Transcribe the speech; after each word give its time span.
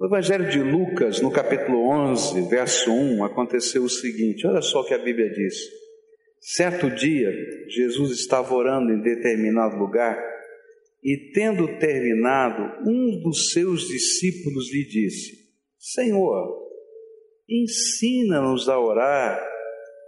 No 0.00 0.06
Evangelho 0.06 0.48
de 0.48 0.62
Lucas, 0.62 1.20
no 1.20 1.30
capítulo 1.30 1.86
11, 1.90 2.48
verso 2.48 2.90
1, 2.90 3.22
aconteceu 3.22 3.84
o 3.84 3.88
seguinte: 3.90 4.46
olha 4.46 4.62
só 4.62 4.80
o 4.80 4.84
que 4.86 4.94
a 4.94 4.98
Bíblia 4.98 5.28
diz. 5.28 5.54
Certo 6.40 6.88
dia, 6.88 7.30
Jesus 7.68 8.18
estava 8.18 8.54
orando 8.54 8.94
em 8.94 9.02
determinado 9.02 9.76
lugar 9.76 10.18
e, 11.04 11.30
tendo 11.34 11.78
terminado, 11.78 12.88
um 12.88 13.20
dos 13.22 13.52
seus 13.52 13.88
discípulos 13.88 14.72
lhe 14.72 14.86
disse: 14.86 15.36
Senhor, 15.78 16.48
ensina-nos 17.46 18.70
a 18.70 18.80
orar, 18.80 19.38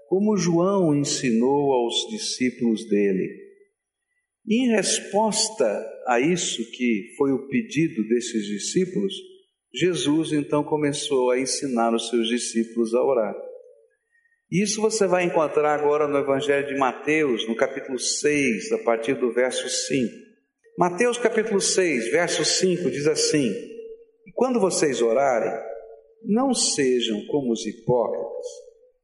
como 0.09 0.38
João 0.38 0.96
ensinou 0.96 1.70
aos 1.70 2.09
discípulos 2.09 2.88
dele. 2.88 3.29
Em 4.48 4.70
resposta 4.74 5.86
a 6.06 6.18
isso, 6.18 6.62
que 6.70 7.12
foi 7.18 7.30
o 7.30 7.46
pedido 7.48 8.09
desses 8.09 8.46
discípulos, 8.46 9.32
Jesus 9.75 10.32
então 10.32 10.62
começou 10.62 11.30
a 11.30 11.41
ensinar 11.41 11.94
os 11.94 12.08
seus 12.08 12.29
discípulos 12.29 12.94
a 12.94 13.03
orar. 13.03 13.35
Isso 14.50 14.82
você 14.82 15.07
vai 15.07 15.25
encontrar 15.25 15.75
agora 15.81 16.07
no 16.07 16.18
Evangelho 16.18 16.67
de 16.67 16.79
Mateus, 16.79 17.48
no 17.48 17.57
capítulo 17.57 17.98
6, 17.98 18.72
a 18.72 18.79
partir 18.79 19.14
do 19.14 19.32
verso 19.32 19.67
5. 19.68 20.12
Mateus 20.79 21.17
capítulo 21.17 21.58
6, 21.58 22.11
verso 22.11 22.45
5 22.45 22.90
diz 22.90 23.07
assim: 23.07 23.50
Quando 24.35 24.61
vocês 24.61 25.00
orarem, 25.00 25.53
não 26.25 26.53
sejam 26.53 27.25
como 27.26 27.53
os 27.53 27.67
hipócritas. 27.67 28.46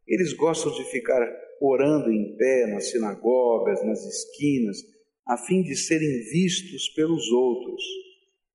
Eles 0.06 0.34
gostam 0.34 0.72
de 0.72 0.84
ficar 0.90 1.20
orando 1.60 2.12
em 2.12 2.36
pé 2.36 2.66
nas 2.66 2.90
sinagogas, 2.90 3.84
nas 3.86 4.04
esquinas, 4.04 4.78
a 5.26 5.36
fim 5.36 5.62
de 5.62 5.76
serem 5.76 6.24
vistos 6.30 6.88
pelos 6.90 7.30
outros. 7.30 7.82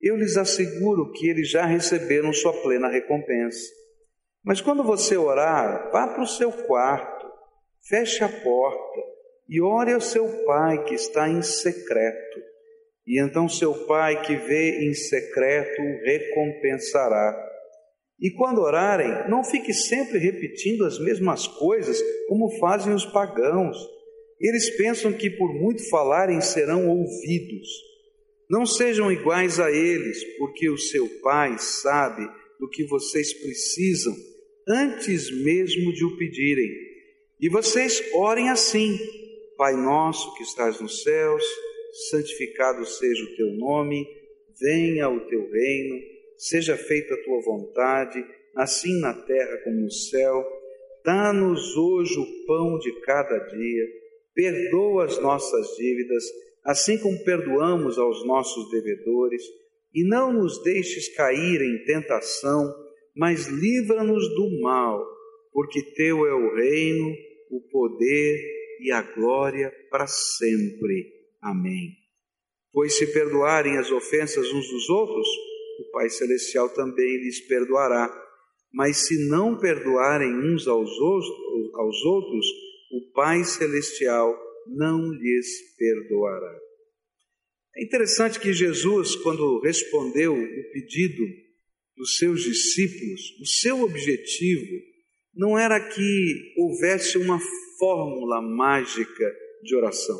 Eu 0.03 0.17
lhes 0.17 0.35
asseguro 0.35 1.13
que 1.13 1.29
eles 1.29 1.49
já 1.49 1.65
receberam 1.65 2.33
sua 2.33 2.51
plena 2.61 2.89
recompensa. 2.89 3.71
Mas 4.43 4.59
quando 4.59 4.83
você 4.83 5.15
orar, 5.15 5.89
vá 5.93 6.07
para 6.07 6.21
o 6.21 6.27
seu 6.27 6.51
quarto, 6.51 7.25
feche 7.87 8.21
a 8.21 8.27
porta 8.27 9.01
e 9.47 9.61
ore 9.61 9.93
ao 9.93 10.01
seu 10.01 10.27
pai 10.45 10.83
que 10.83 10.93
está 10.93 11.29
em 11.29 11.41
secreto. 11.41 12.41
E 13.07 13.21
então 13.21 13.47
seu 13.47 13.85
pai 13.85 14.21
que 14.23 14.35
vê 14.35 14.85
em 14.85 14.93
secreto 14.93 15.81
recompensará. 16.03 17.51
E 18.19 18.29
quando 18.31 18.59
orarem, 18.59 19.29
não 19.29 19.41
fique 19.41 19.73
sempre 19.73 20.19
repetindo 20.19 20.85
as 20.85 20.99
mesmas 20.99 21.47
coisas 21.47 21.97
como 22.27 22.59
fazem 22.59 22.93
os 22.93 23.05
pagãos. 23.05 23.77
Eles 24.37 24.69
pensam 24.75 25.13
que 25.13 25.29
por 25.29 25.53
muito 25.53 25.89
falarem 25.89 26.41
serão 26.41 26.89
ouvidos. 26.89 27.92
Não 28.49 28.65
sejam 28.65 29.11
iguais 29.11 29.59
a 29.59 29.71
eles, 29.71 30.23
porque 30.37 30.69
o 30.69 30.77
seu 30.77 31.07
pai 31.21 31.57
sabe 31.57 32.27
do 32.59 32.69
que 32.69 32.85
vocês 32.85 33.33
precisam 33.33 34.15
antes 34.67 35.29
mesmo 35.31 35.93
de 35.93 36.05
o 36.05 36.17
pedirem. 36.17 36.69
E 37.39 37.49
vocês 37.49 38.03
orem 38.13 38.49
assim: 38.49 38.97
Pai 39.57 39.75
nosso 39.75 40.33
que 40.35 40.43
estás 40.43 40.79
nos 40.79 41.03
céus, 41.03 41.43
santificado 42.09 42.85
seja 42.85 43.23
o 43.23 43.35
teu 43.35 43.47
nome, 43.53 44.07
venha 44.59 45.09
o 45.09 45.19
teu 45.27 45.49
reino, 45.49 46.01
seja 46.37 46.77
feita 46.77 47.13
a 47.13 47.23
tua 47.23 47.41
vontade, 47.41 48.25
assim 48.55 48.99
na 48.99 49.13
terra 49.13 49.57
como 49.63 49.81
no 49.81 49.91
céu. 49.91 50.43
Dá-nos 51.03 51.75
hoje 51.75 52.17
o 52.17 52.45
pão 52.45 52.79
de 52.79 52.91
cada 53.01 53.37
dia, 53.39 53.87
perdoa 54.33 55.05
as 55.05 55.19
nossas 55.19 55.75
dívidas, 55.75 56.23
assim 56.65 56.97
como 56.97 57.23
perdoamos 57.23 57.97
aos 57.97 58.25
nossos 58.25 58.69
devedores, 58.71 59.43
e 59.93 60.03
não 60.03 60.33
nos 60.33 60.61
deixes 60.63 61.15
cair 61.15 61.61
em 61.61 61.83
tentação 61.85 62.83
mas 63.15 63.47
livra-nos 63.47 64.27
do 64.29 64.61
mal, 64.61 65.05
porque 65.51 65.81
teu 65.93 66.25
é 66.25 66.33
o 66.33 66.55
reino, 66.55 67.15
o 67.51 67.61
poder 67.69 68.39
e 68.79 68.91
a 68.91 69.01
glória 69.01 69.71
para 69.89 70.07
sempre. 70.07 71.11
Amém. 71.41 71.91
Pois 72.71 72.97
se 72.97 73.05
perdoarem 73.13 73.77
as 73.77 73.91
ofensas 73.91 74.51
uns 74.51 74.67
dos 74.67 74.89
outros, 74.89 75.27
o 75.79 75.91
Pai 75.91 76.09
Celestial 76.09 76.69
também 76.69 77.17
lhes 77.17 77.41
perdoará. 77.47 78.11
Mas 78.73 79.05
se 79.05 79.29
não 79.29 79.59
perdoarem 79.59 80.33
uns 80.33 80.67
aos 80.67 80.99
outros, 80.99 82.45
o 82.91 83.11
Pai 83.13 83.43
Celestial 83.43 84.35
não 84.67 85.11
lhes 85.11 85.75
perdoará. 85.77 86.59
É 87.75 87.83
interessante 87.83 88.39
que 88.39 88.53
Jesus, 88.53 89.15
quando 89.15 89.59
respondeu 89.61 90.33
o 90.33 90.71
pedido 90.71 91.23
dos 91.97 92.17
seus 92.17 92.43
discípulos, 92.43 93.21
o 93.41 93.45
seu 93.45 93.81
objetivo 93.81 94.79
não 95.35 95.57
era 95.57 95.79
que 95.79 96.53
houvesse 96.57 97.17
uma 97.17 97.39
fórmula 97.79 98.41
mágica 98.41 99.35
de 99.63 99.75
oração. 99.75 100.19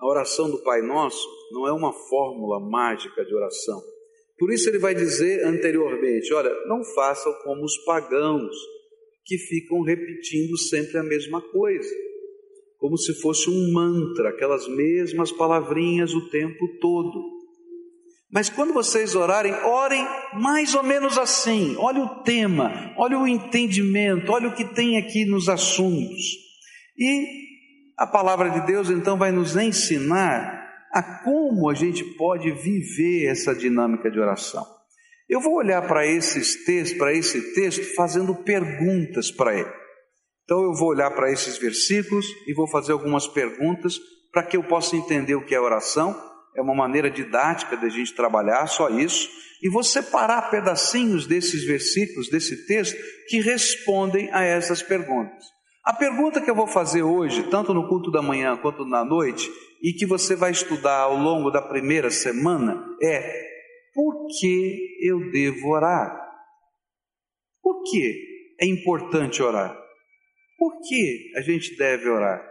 A 0.00 0.06
oração 0.06 0.50
do 0.50 0.62
Pai 0.62 0.82
Nosso 0.82 1.26
não 1.52 1.68
é 1.68 1.72
uma 1.72 1.92
fórmula 1.92 2.58
mágica 2.60 3.24
de 3.24 3.34
oração. 3.34 3.80
Por 4.36 4.52
isso 4.52 4.68
ele 4.68 4.78
vai 4.78 4.94
dizer 4.94 5.46
anteriormente: 5.46 6.32
olha, 6.34 6.50
não 6.66 6.84
façam 6.94 7.32
como 7.44 7.64
os 7.64 7.78
pagãos 7.84 8.54
que 9.24 9.38
ficam 9.38 9.82
repetindo 9.82 10.58
sempre 10.58 10.98
a 10.98 11.02
mesma 11.02 11.40
coisa, 11.40 11.88
como 12.84 12.98
se 12.98 13.18
fosse 13.18 13.48
um 13.48 13.72
mantra, 13.72 14.28
aquelas 14.28 14.68
mesmas 14.68 15.32
palavrinhas 15.32 16.12
o 16.12 16.28
tempo 16.28 16.68
todo. 16.82 17.18
Mas 18.30 18.50
quando 18.50 18.74
vocês 18.74 19.14
orarem, 19.14 19.54
orem 19.54 20.06
mais 20.34 20.74
ou 20.74 20.82
menos 20.82 21.16
assim. 21.16 21.74
Olha 21.78 22.02
o 22.02 22.22
tema, 22.22 22.92
olha 22.98 23.18
o 23.18 23.26
entendimento, 23.26 24.30
olha 24.30 24.50
o 24.50 24.54
que 24.54 24.66
tem 24.66 24.98
aqui 24.98 25.24
nos 25.24 25.48
assuntos. 25.48 26.20
E 26.98 27.24
a 27.98 28.06
palavra 28.06 28.50
de 28.50 28.66
Deus 28.66 28.90
então 28.90 29.16
vai 29.16 29.32
nos 29.32 29.56
ensinar 29.56 30.68
a 30.92 31.02
como 31.24 31.70
a 31.70 31.74
gente 31.74 32.04
pode 32.18 32.50
viver 32.50 33.30
essa 33.30 33.54
dinâmica 33.54 34.10
de 34.10 34.20
oração. 34.20 34.62
Eu 35.26 35.40
vou 35.40 35.54
olhar 35.54 35.80
para 35.88 36.06
esses 36.06 36.66
textos, 36.66 36.98
para 36.98 37.14
esse 37.14 37.54
texto, 37.54 37.94
fazendo 37.94 38.34
perguntas 38.34 39.30
para 39.30 39.58
ele. 39.58 39.83
Então 40.44 40.62
eu 40.62 40.74
vou 40.74 40.88
olhar 40.88 41.10
para 41.10 41.32
esses 41.32 41.58
versículos 41.58 42.26
e 42.46 42.54
vou 42.54 42.68
fazer 42.68 42.92
algumas 42.92 43.26
perguntas 43.26 43.98
para 44.32 44.42
que 44.42 44.56
eu 44.56 44.64
possa 44.64 44.96
entender 44.96 45.34
o 45.34 45.44
que 45.44 45.54
é 45.54 45.60
oração 45.60 46.14
é 46.54 46.62
uma 46.62 46.74
maneira 46.74 47.10
didática 47.10 47.76
da 47.76 47.88
gente 47.88 48.14
trabalhar, 48.14 48.66
só 48.66 48.88
isso, 48.88 49.28
e 49.62 49.68
vou 49.68 49.82
separar 49.82 50.50
pedacinhos 50.50 51.26
desses 51.26 51.64
versículos, 51.64 52.28
desse 52.28 52.66
texto, 52.66 52.96
que 53.28 53.40
respondem 53.40 54.30
a 54.32 54.42
essas 54.42 54.82
perguntas. 54.82 55.44
A 55.84 55.92
pergunta 55.92 56.40
que 56.40 56.50
eu 56.50 56.54
vou 56.54 56.66
fazer 56.66 57.02
hoje, 57.02 57.42
tanto 57.50 57.74
no 57.74 57.88
culto 57.88 58.10
da 58.10 58.22
manhã 58.22 58.56
quanto 58.56 58.86
na 58.86 59.04
noite, 59.04 59.50
e 59.82 59.92
que 59.92 60.06
você 60.06 60.34
vai 60.34 60.50
estudar 60.50 61.00
ao 61.00 61.16
longo 61.16 61.50
da 61.50 61.60
primeira 61.60 62.10
semana, 62.10 62.82
é: 63.02 63.44
por 63.92 64.26
que 64.38 64.96
eu 65.02 65.30
devo 65.30 65.68
orar? 65.70 66.16
Por 67.62 67.82
que 67.82 68.54
é 68.60 68.66
importante 68.66 69.42
orar? 69.42 69.76
Por 70.64 70.80
que 70.80 71.30
a 71.36 71.42
gente 71.42 71.76
deve 71.76 72.08
orar? 72.08 72.42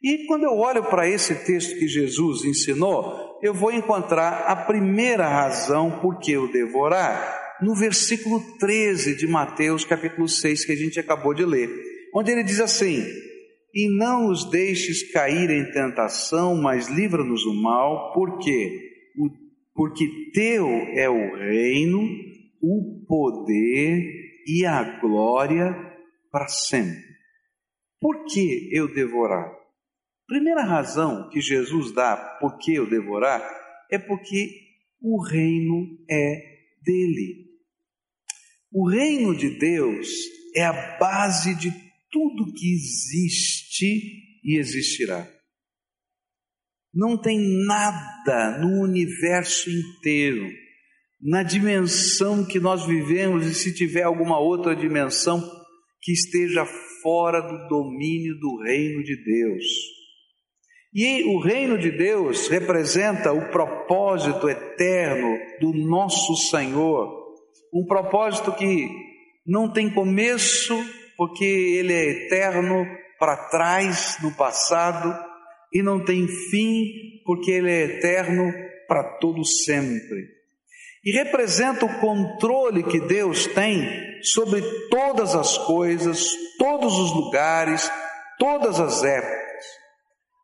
E 0.00 0.26
quando 0.28 0.44
eu 0.44 0.52
olho 0.52 0.84
para 0.84 1.08
esse 1.08 1.34
texto 1.44 1.76
que 1.76 1.88
Jesus 1.88 2.44
ensinou, 2.44 3.36
eu 3.42 3.52
vou 3.52 3.72
encontrar 3.72 4.44
a 4.46 4.54
primeira 4.54 5.26
razão 5.26 5.98
por 5.98 6.20
que 6.20 6.30
eu 6.30 6.46
devo 6.52 6.78
orar, 6.78 7.56
no 7.60 7.74
versículo 7.74 8.40
13 8.60 9.16
de 9.16 9.26
Mateus, 9.26 9.84
capítulo 9.84 10.28
6, 10.28 10.66
que 10.66 10.70
a 10.70 10.76
gente 10.76 11.00
acabou 11.00 11.34
de 11.34 11.44
ler, 11.44 11.68
onde 12.14 12.30
ele 12.30 12.44
diz 12.44 12.60
assim: 12.60 13.04
E 13.74 13.88
não 13.88 14.30
os 14.30 14.48
deixes 14.48 15.10
cair 15.10 15.50
em 15.50 15.68
tentação, 15.72 16.54
mas 16.54 16.86
livra-nos 16.86 17.42
do 17.42 17.54
mal, 17.54 18.12
porque 18.12 18.86
porque 19.74 20.30
teu 20.32 20.68
é 20.94 21.10
o 21.10 21.34
reino, 21.34 22.08
o 22.62 23.04
poder 23.08 24.00
e 24.46 24.64
a 24.64 25.00
glória 25.00 25.76
para 26.30 26.46
sempre. 26.46 27.07
Por 28.00 28.24
que 28.26 28.70
eu 28.72 28.92
devo 28.92 29.18
orar? 29.18 29.50
Primeira 30.26 30.62
razão 30.62 31.28
que 31.30 31.40
Jesus 31.40 31.92
dá 31.92 32.16
por 32.40 32.58
que 32.58 32.74
eu 32.74 32.88
devorar 32.88 33.42
é 33.90 33.98
porque 33.98 34.50
o 35.00 35.22
reino 35.22 35.98
é 36.10 36.58
dele. 36.82 37.48
O 38.70 38.88
reino 38.88 39.34
de 39.34 39.58
Deus 39.58 40.06
é 40.54 40.64
a 40.64 40.98
base 40.98 41.54
de 41.54 41.70
tudo 42.10 42.52
que 42.52 42.74
existe 42.74 44.40
e 44.44 44.58
existirá. 44.58 45.26
Não 46.92 47.20
tem 47.20 47.38
nada 47.66 48.58
no 48.58 48.82
universo 48.82 49.70
inteiro, 49.70 50.46
na 51.20 51.42
dimensão 51.42 52.44
que 52.44 52.60
nós 52.60 52.86
vivemos, 52.86 53.46
e 53.46 53.54
se 53.54 53.74
tiver 53.74 54.02
alguma 54.02 54.38
outra 54.38 54.74
dimensão 54.74 55.40
que 56.02 56.12
esteja 56.12 56.66
fora 57.02 57.40
do 57.40 57.68
domínio 57.68 58.38
do 58.38 58.62
reino 58.62 59.02
de 59.02 59.16
Deus. 59.24 59.64
E 60.94 61.24
o 61.24 61.38
reino 61.40 61.78
de 61.78 61.90
Deus 61.90 62.48
representa 62.48 63.32
o 63.32 63.50
propósito 63.50 64.48
eterno 64.48 65.38
do 65.60 65.72
nosso 65.72 66.34
Senhor, 66.36 67.08
um 67.72 67.84
propósito 67.86 68.52
que 68.52 68.88
não 69.46 69.70
tem 69.72 69.92
começo, 69.92 70.74
porque 71.16 71.44
ele 71.44 71.92
é 71.92 72.24
eterno 72.26 72.86
para 73.18 73.48
trás 73.48 74.16
no 74.22 74.34
passado, 74.34 75.14
e 75.72 75.82
não 75.82 76.02
tem 76.02 76.26
fim, 76.26 76.84
porque 77.24 77.50
ele 77.50 77.70
é 77.70 77.82
eterno 77.82 78.50
para 78.86 79.18
todo 79.18 79.44
sempre. 79.44 80.37
E 81.04 81.12
representa 81.12 81.86
o 81.86 82.00
controle 82.00 82.82
que 82.82 83.00
Deus 83.00 83.46
tem 83.46 84.08
sobre 84.22 84.60
todas 84.90 85.34
as 85.34 85.56
coisas, 85.58 86.30
todos 86.58 86.98
os 86.98 87.14
lugares, 87.14 87.90
todas 88.38 88.80
as 88.80 89.04
épocas. 89.04 89.38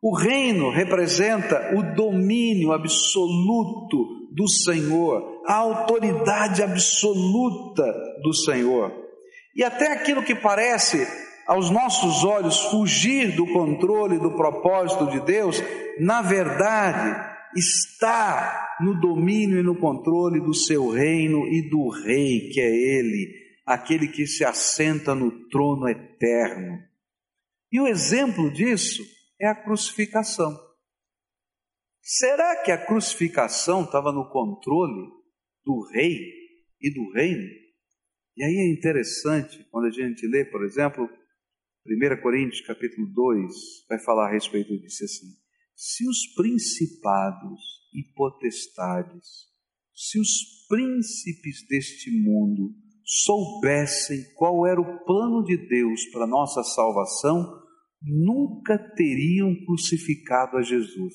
O 0.03 0.15
reino 0.15 0.71
representa 0.71 1.75
o 1.75 1.95
domínio 1.95 2.73
absoluto 2.73 4.29
do 4.35 4.49
Senhor, 4.49 5.43
a 5.47 5.55
autoridade 5.55 6.63
absoluta 6.63 7.85
do 8.23 8.35
Senhor. 8.35 8.93
E 9.57 9.65
até 9.65 9.93
aquilo 9.93 10.23
que 10.23 10.35
parece 10.35 11.07
aos 11.47 11.71
nossos 11.71 12.25
olhos 12.25 12.59
fugir 12.67 13.35
do 13.35 13.47
controle 13.47 14.19
do 14.19 14.33
propósito 14.33 15.07
de 15.07 15.21
Deus, 15.21 15.63
na 15.99 16.23
verdade 16.23 17.34
está 17.57 18.77
no 18.81 18.99
domínio 19.01 19.59
e 19.59 19.63
no 19.63 19.79
controle 19.79 20.41
do 20.41 20.55
seu 20.55 20.91
reino 20.91 21.47
e 21.47 21.69
do 21.69 21.89
rei, 21.89 22.51
que 22.51 22.61
é 22.61 22.71
ele, 22.71 23.33
aquele 23.67 24.09
que 24.09 24.27
se 24.27 24.45
assenta 24.45 25.15
no 25.15 25.49
trono 25.49 25.89
eterno. 25.89 26.79
E 27.71 27.81
o 27.81 27.87
exemplo 27.87 28.53
disso 28.53 29.03
é 29.41 29.49
a 29.49 29.55
crucificação. 29.55 30.57
Será 32.01 32.63
que 32.63 32.71
a 32.71 32.87
crucificação 32.87 33.85
estava 33.85 34.13
no 34.13 34.29
controle 34.31 35.11
do 35.65 35.89
rei 35.93 36.19
e 36.81 36.93
do 36.93 37.13
reino? 37.13 37.49
E 38.37 38.45
aí 38.45 38.57
é 38.57 38.73
interessante 38.73 39.65
quando 39.71 39.87
a 39.87 39.91
gente 39.91 40.27
lê, 40.27 40.45
por 40.45 40.65
exemplo, 40.65 41.09
1 41.87 42.23
Coríntios 42.23 42.67
capítulo 42.67 43.07
2, 43.07 43.53
vai 43.89 43.99
falar 44.01 44.29
a 44.29 44.33
respeito 44.33 44.77
disso 44.79 45.05
assim. 45.05 45.44
Se 45.75 46.09
os 46.09 46.35
principados 46.35 47.61
e 47.93 48.03
potestades, 48.15 49.49
se 49.95 50.19
os 50.19 50.67
príncipes 50.69 51.67
deste 51.69 52.11
mundo 52.11 52.75
soubessem 53.05 54.25
qual 54.37 54.67
era 54.67 54.81
o 54.81 55.05
plano 55.05 55.45
de 55.45 55.57
Deus 55.69 56.05
para 56.13 56.27
nossa 56.27 56.63
salvação, 56.63 57.63
nunca 58.03 58.79
teriam 58.97 59.55
crucificado 59.67 60.57
a 60.57 60.63
Jesus. 60.63 61.15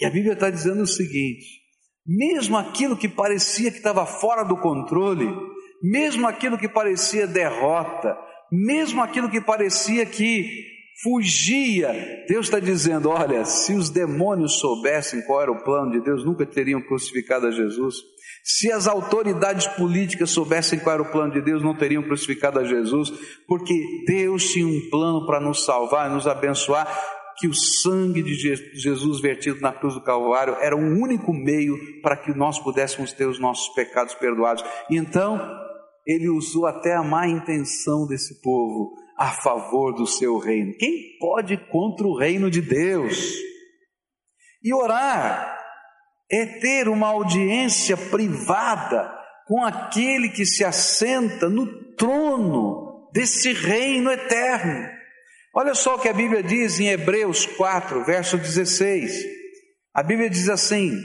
E 0.00 0.04
a 0.04 0.10
Bíblia 0.10 0.32
está 0.32 0.50
dizendo 0.50 0.82
o 0.82 0.86
seguinte: 0.86 1.62
mesmo 2.06 2.56
aquilo 2.56 2.96
que 2.96 3.08
parecia 3.08 3.70
que 3.70 3.78
estava 3.78 4.06
fora 4.06 4.44
do 4.44 4.56
controle, 4.60 5.26
mesmo 5.82 6.26
aquilo 6.26 6.58
que 6.58 6.68
parecia 6.68 7.26
derrota, 7.26 8.16
mesmo 8.50 9.02
aquilo 9.02 9.30
que 9.30 9.40
parecia 9.40 10.06
que 10.06 10.71
fugia, 11.02 11.92
Deus 12.28 12.46
está 12.46 12.60
dizendo: 12.60 13.10
olha, 13.10 13.44
se 13.44 13.74
os 13.74 13.90
demônios 13.90 14.58
soubessem 14.58 15.22
qual 15.22 15.42
era 15.42 15.52
o 15.52 15.62
plano 15.62 15.92
de 15.92 16.00
Deus, 16.00 16.24
nunca 16.24 16.46
teriam 16.46 16.80
crucificado 16.80 17.46
a 17.46 17.50
Jesus. 17.50 17.96
Se 18.44 18.72
as 18.72 18.88
autoridades 18.88 19.68
políticas 19.68 20.30
soubessem 20.30 20.78
qual 20.78 20.94
era 20.94 21.02
o 21.02 21.12
plano 21.12 21.32
de 21.32 21.40
Deus, 21.40 21.62
não 21.62 21.76
teriam 21.76 22.02
crucificado 22.02 22.58
a 22.58 22.64
Jesus, 22.64 23.12
porque 23.46 23.74
Deus 24.06 24.50
tinha 24.50 24.66
um 24.66 24.90
plano 24.90 25.26
para 25.26 25.40
nos 25.40 25.64
salvar 25.64 26.10
e 26.10 26.14
nos 26.14 26.26
abençoar, 26.26 26.88
que 27.38 27.46
o 27.46 27.54
sangue 27.54 28.22
de 28.22 28.34
Jesus 28.74 29.20
vertido 29.20 29.60
na 29.60 29.72
cruz 29.72 29.94
do 29.94 30.02
Calvário 30.02 30.56
era 30.60 30.76
o 30.76 30.80
único 30.80 31.32
meio 31.32 31.76
para 32.02 32.16
que 32.16 32.36
nós 32.36 32.58
pudéssemos 32.58 33.12
ter 33.12 33.26
os 33.26 33.38
nossos 33.38 33.72
pecados 33.74 34.14
perdoados. 34.14 34.64
E 34.90 34.96
então, 34.96 35.40
ele 36.06 36.28
usou 36.28 36.66
até 36.66 36.94
a 36.94 37.02
má 37.02 37.28
intenção 37.28 38.06
desse 38.08 38.40
povo 38.42 38.92
a 39.22 39.30
favor 39.30 39.94
do 39.94 40.04
seu 40.04 40.36
reino. 40.36 40.74
Quem 40.76 41.16
pode 41.20 41.56
contra 41.70 42.04
o 42.04 42.18
reino 42.18 42.50
de 42.50 42.60
Deus? 42.60 43.36
E 44.60 44.74
orar 44.74 45.56
é 46.28 46.44
ter 46.58 46.88
uma 46.88 47.06
audiência 47.06 47.96
privada 47.96 49.08
com 49.46 49.64
aquele 49.64 50.28
que 50.28 50.44
se 50.44 50.64
assenta 50.64 51.48
no 51.48 51.94
trono 51.94 53.10
desse 53.12 53.52
reino 53.52 54.10
eterno. 54.10 54.88
Olha 55.54 55.74
só 55.76 55.94
o 55.94 55.98
que 56.00 56.08
a 56.08 56.12
Bíblia 56.12 56.42
diz 56.42 56.80
em 56.80 56.88
Hebreus 56.88 57.46
4, 57.46 58.04
verso 58.04 58.36
16. 58.36 59.24
A 59.94 60.02
Bíblia 60.02 60.28
diz 60.28 60.48
assim: 60.48 60.98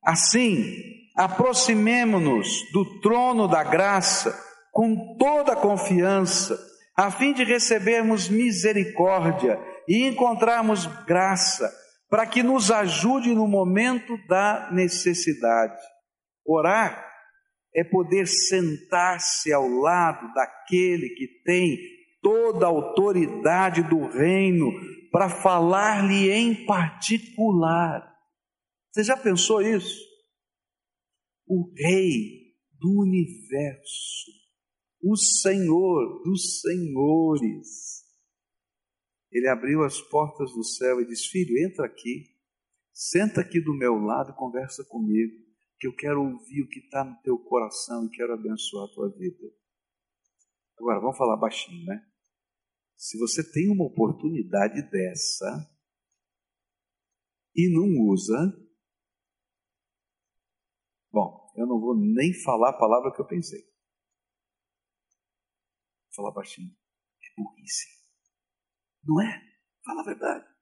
Assim, 0.00 0.76
aproximemo-nos 1.16 2.70
do 2.72 3.00
trono 3.00 3.48
da 3.48 3.64
graça 3.64 4.32
com 4.70 5.16
toda 5.18 5.54
a 5.54 5.56
confiança, 5.56 6.56
a 6.96 7.10
fim 7.10 7.32
de 7.32 7.44
recebermos 7.44 8.28
misericórdia 8.28 9.58
e 9.88 10.06
encontrarmos 10.06 10.86
graça 11.04 11.70
para 12.08 12.26
que 12.26 12.42
nos 12.42 12.70
ajude 12.70 13.34
no 13.34 13.48
momento 13.48 14.16
da 14.28 14.70
necessidade. 14.72 15.82
Orar 16.46 17.04
é 17.74 17.82
poder 17.82 18.28
sentar-se 18.28 19.52
ao 19.52 19.66
lado 19.66 20.32
daquele 20.32 21.08
que 21.10 21.26
tem 21.44 21.76
toda 22.22 22.66
a 22.66 22.68
autoridade 22.68 23.82
do 23.82 24.06
reino 24.06 24.70
para 25.10 25.28
falar-lhe 25.28 26.30
em 26.30 26.64
particular. 26.66 28.08
Você 28.92 29.02
já 29.02 29.16
pensou 29.16 29.60
isso? 29.60 30.00
O 31.46 31.72
Rei 31.76 32.54
do 32.80 33.02
universo, 33.02 34.30
o 35.06 35.16
Senhor 35.16 36.22
dos 36.22 36.62
senhores, 36.62 38.02
ele 39.30 39.46
abriu 39.48 39.84
as 39.84 40.00
portas 40.00 40.50
do 40.52 40.64
céu 40.64 40.98
e 40.98 41.06
disse: 41.06 41.28
Filho, 41.28 41.58
entra 41.58 41.84
aqui, 41.84 42.34
senta 42.90 43.42
aqui 43.42 43.60
do 43.60 43.74
meu 43.74 43.96
lado 43.96 44.30
e 44.30 44.36
conversa 44.36 44.82
comigo, 44.84 45.34
que 45.78 45.86
eu 45.86 45.94
quero 45.94 46.22
ouvir 46.22 46.62
o 46.62 46.68
que 46.68 46.78
está 46.78 47.04
no 47.04 47.20
teu 47.20 47.38
coração 47.38 48.06
e 48.06 48.16
quero 48.16 48.32
abençoar 48.32 48.86
a 48.86 48.94
tua 48.94 49.10
vida. 49.10 49.52
Agora, 50.78 51.00
vamos 51.00 51.18
falar 51.18 51.36
baixinho, 51.36 51.84
né? 51.84 52.02
Se 52.96 53.18
você 53.18 53.44
tem 53.52 53.70
uma 53.70 53.84
oportunidade 53.84 54.80
dessa 54.90 55.70
e 57.54 57.68
não 57.70 58.10
usa, 58.10 58.34
bom, 61.12 61.52
eu 61.56 61.66
não 61.66 61.78
vou 61.78 61.94
nem 61.94 62.32
falar 62.42 62.70
a 62.70 62.78
palavra 62.78 63.12
que 63.12 63.20
eu 63.20 63.26
pensei. 63.26 63.73
Falar 66.14 66.32
baixinho. 66.32 66.70
É 67.22 67.42
burrice. 67.42 67.86
Não 69.04 69.20
é? 69.20 69.42
Fala 69.84 70.02
a 70.02 70.04
verdade. 70.04 70.54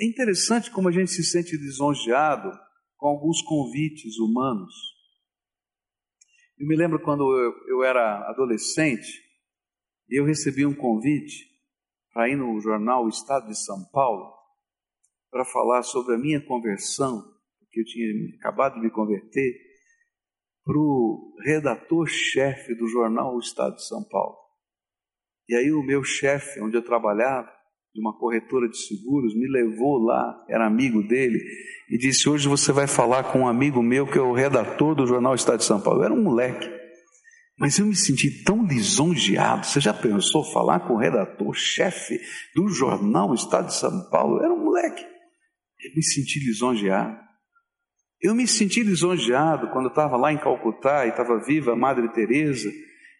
É 0.00 0.04
interessante 0.04 0.70
como 0.70 0.88
a 0.88 0.92
gente 0.92 1.10
se 1.10 1.22
sente 1.22 1.56
lisonjeado 1.56 2.50
com 2.96 3.08
alguns 3.08 3.40
convites 3.42 4.18
humanos. 4.18 4.74
Eu 6.58 6.66
me 6.66 6.76
lembro 6.76 7.02
quando 7.02 7.22
eu, 7.22 7.52
eu 7.68 7.84
era 7.84 8.28
adolescente, 8.28 9.20
eu 10.08 10.24
recebi 10.24 10.66
um 10.66 10.74
convite 10.74 11.50
para 12.12 12.28
ir 12.28 12.36
no 12.36 12.60
jornal 12.60 13.08
Estado 13.08 13.48
de 13.48 13.56
São 13.56 13.84
Paulo 13.90 14.32
para 15.30 15.44
falar 15.44 15.82
sobre 15.82 16.14
a 16.14 16.18
minha 16.18 16.44
conversão, 16.44 17.22
porque 17.58 17.80
eu 17.80 17.84
tinha 17.84 18.36
acabado 18.36 18.74
de 18.74 18.80
me 18.80 18.90
converter, 18.90 19.71
para 20.64 20.78
o 20.78 21.34
redator-chefe 21.44 22.74
do 22.74 22.86
jornal 22.88 23.34
O 23.34 23.40
Estado 23.40 23.76
de 23.76 23.86
São 23.86 24.02
Paulo. 24.04 24.36
E 25.48 25.54
aí 25.54 25.72
o 25.72 25.82
meu 25.82 26.04
chefe, 26.04 26.60
onde 26.60 26.76
eu 26.76 26.82
trabalhava, 26.82 27.50
de 27.94 28.00
uma 28.00 28.16
corretora 28.16 28.68
de 28.68 28.76
seguros, 28.78 29.34
me 29.34 29.46
levou 29.48 29.98
lá, 29.98 30.44
era 30.48 30.66
amigo 30.66 31.02
dele, 31.02 31.38
e 31.90 31.98
disse: 31.98 32.28
Hoje 32.28 32.48
você 32.48 32.72
vai 32.72 32.86
falar 32.86 33.24
com 33.24 33.40
um 33.40 33.46
amigo 33.46 33.82
meu 33.82 34.06
que 34.06 34.18
é 34.18 34.22
o 34.22 34.32
redator 34.32 34.94
do 34.94 35.06
jornal 35.06 35.34
Estado 35.34 35.58
de 35.58 35.64
São 35.64 35.80
Paulo. 35.80 36.00
Eu 36.00 36.04
era 36.06 36.14
um 36.14 36.22
moleque, 36.22 36.70
mas 37.58 37.78
eu 37.78 37.86
me 37.86 37.94
senti 37.94 38.42
tão 38.44 38.64
lisonjeado. 38.64 39.66
Você 39.66 39.80
já 39.80 39.92
pensou 39.92 40.42
falar 40.52 40.80
com 40.80 40.94
o 40.94 40.98
redator, 40.98 41.52
chefe 41.54 42.18
do 42.54 42.68
jornal 42.68 43.34
Estado 43.34 43.66
de 43.66 43.74
São 43.74 44.08
Paulo? 44.10 44.38
Eu 44.38 44.44
era 44.44 44.54
um 44.54 44.64
moleque. 44.64 45.04
Eu 45.04 45.94
me 45.94 46.02
senti 46.02 46.38
lisonjeado. 46.38 47.20
Eu 48.22 48.34
me 48.36 48.46
senti 48.46 48.82
lisonjeado 48.84 49.68
quando 49.70 49.88
estava 49.88 50.16
lá 50.16 50.32
em 50.32 50.38
Calcutá 50.38 51.04
e 51.04 51.08
estava 51.08 51.42
viva 51.44 51.72
a 51.72 51.76
Madre 51.76 52.08
Teresa 52.12 52.70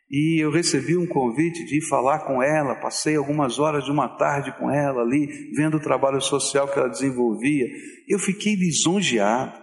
e 0.09 0.45
eu 0.45 0.51
recebi 0.51 0.97
um 0.97 1.07
convite 1.07 1.65
de 1.65 1.79
ir 1.79 1.89
falar 1.89 2.21
com 2.21 2.43
ela, 2.43 2.75
passei 2.77 3.17
algumas 3.17 3.59
horas 3.59 3.85
de 3.85 3.91
uma 3.91 4.09
tarde 4.09 4.53
com 4.59 4.71
ela 4.71 5.03
ali, 5.03 5.27
vendo 5.57 5.79
o 5.79 5.83
trabalho 5.83 6.21
social 6.21 6.69
que 6.69 6.79
ela 6.79 6.89
desenvolvia. 6.89 7.67
Eu 8.07 8.19
fiquei 8.19 8.55
lisonjeado. 8.55 9.61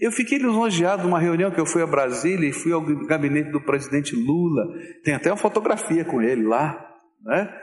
Eu 0.00 0.10
fiquei 0.10 0.38
lisonjeado 0.38 1.04
numa 1.04 1.20
reunião 1.20 1.50
que 1.50 1.60
eu 1.60 1.66
fui 1.66 1.82
a 1.82 1.86
Brasília 1.86 2.48
e 2.48 2.52
fui 2.52 2.72
ao 2.72 2.80
gabinete 3.06 3.52
do 3.52 3.60
presidente 3.60 4.16
Lula. 4.16 4.64
Tem 5.04 5.14
até 5.14 5.30
uma 5.30 5.36
fotografia 5.36 6.04
com 6.04 6.22
ele 6.22 6.42
lá, 6.42 6.74
né? 7.22 7.54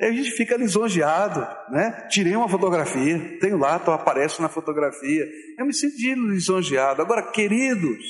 Aí 0.00 0.08
a 0.08 0.12
gente 0.12 0.30
fica 0.30 0.56
lisonjeado, 0.56 1.40
né? 1.72 2.06
Tirei 2.08 2.36
uma 2.36 2.48
fotografia, 2.48 3.38
tenho 3.40 3.58
lá, 3.58 3.76
então 3.76 3.92
aparece 3.92 4.40
na 4.40 4.48
fotografia. 4.48 5.26
Eu 5.58 5.66
me 5.66 5.74
senti 5.74 6.14
lisonjeado. 6.14 7.02
Agora, 7.02 7.32
queridos, 7.32 8.04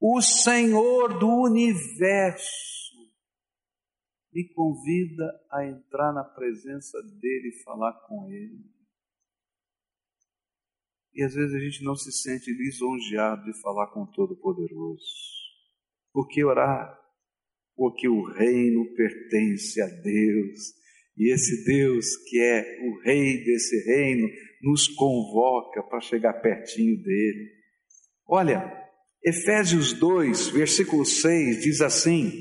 o 0.00 0.22
Senhor 0.22 1.18
do 1.18 1.28
universo 1.28 2.70
me 4.32 4.48
convida 4.54 5.30
a 5.50 5.66
entrar 5.66 6.12
na 6.12 6.24
presença 6.24 6.98
dele 7.20 7.48
e 7.48 7.62
falar 7.64 7.92
com 8.06 8.30
ele. 8.30 8.64
E 11.12 11.22
às 11.22 11.34
vezes 11.34 11.54
a 11.54 11.58
gente 11.58 11.84
não 11.84 11.96
se 11.96 12.12
sente 12.12 12.50
lisonjeado 12.52 13.44
de 13.44 13.60
falar 13.60 13.88
com 13.88 14.04
o 14.04 14.10
Todo-Poderoso. 14.12 15.04
Por 16.12 16.28
que 16.28 16.44
orar? 16.44 16.98
Porque 17.76 18.08
o 18.08 18.24
reino 18.24 18.86
pertence 18.94 19.82
a 19.82 19.86
Deus. 19.86 20.79
E 21.20 21.34
esse 21.34 21.62
Deus, 21.66 22.16
que 22.26 22.40
é 22.40 22.78
o 22.80 23.02
rei 23.04 23.44
desse 23.44 23.76
reino, 23.84 24.26
nos 24.62 24.88
convoca 24.88 25.82
para 25.82 26.00
chegar 26.00 26.40
pertinho 26.40 26.96
dele. 27.02 27.50
Olha, 28.26 28.72
Efésios 29.22 29.92
2, 29.92 30.48
versículo 30.48 31.04
6 31.04 31.60
diz 31.60 31.82
assim: 31.82 32.32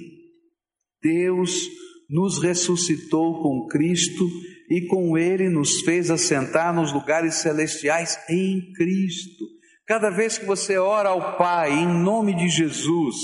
Deus 1.04 1.68
nos 2.10 2.42
ressuscitou 2.42 3.44
com 3.44 3.68
Cristo 3.68 4.26
e 4.70 4.88
com 4.88 5.18
Ele 5.18 5.50
nos 5.50 5.82
fez 5.82 6.10
assentar 6.10 6.74
nos 6.74 6.94
lugares 6.94 7.36
celestiais 7.36 8.18
em 8.30 8.72
Cristo. 8.78 9.44
Cada 9.86 10.10
vez 10.10 10.38
que 10.38 10.46
você 10.46 10.78
ora 10.78 11.10
ao 11.10 11.38
Pai 11.38 11.74
em 11.74 12.02
nome 12.02 12.34
de 12.34 12.48
Jesus, 12.48 13.18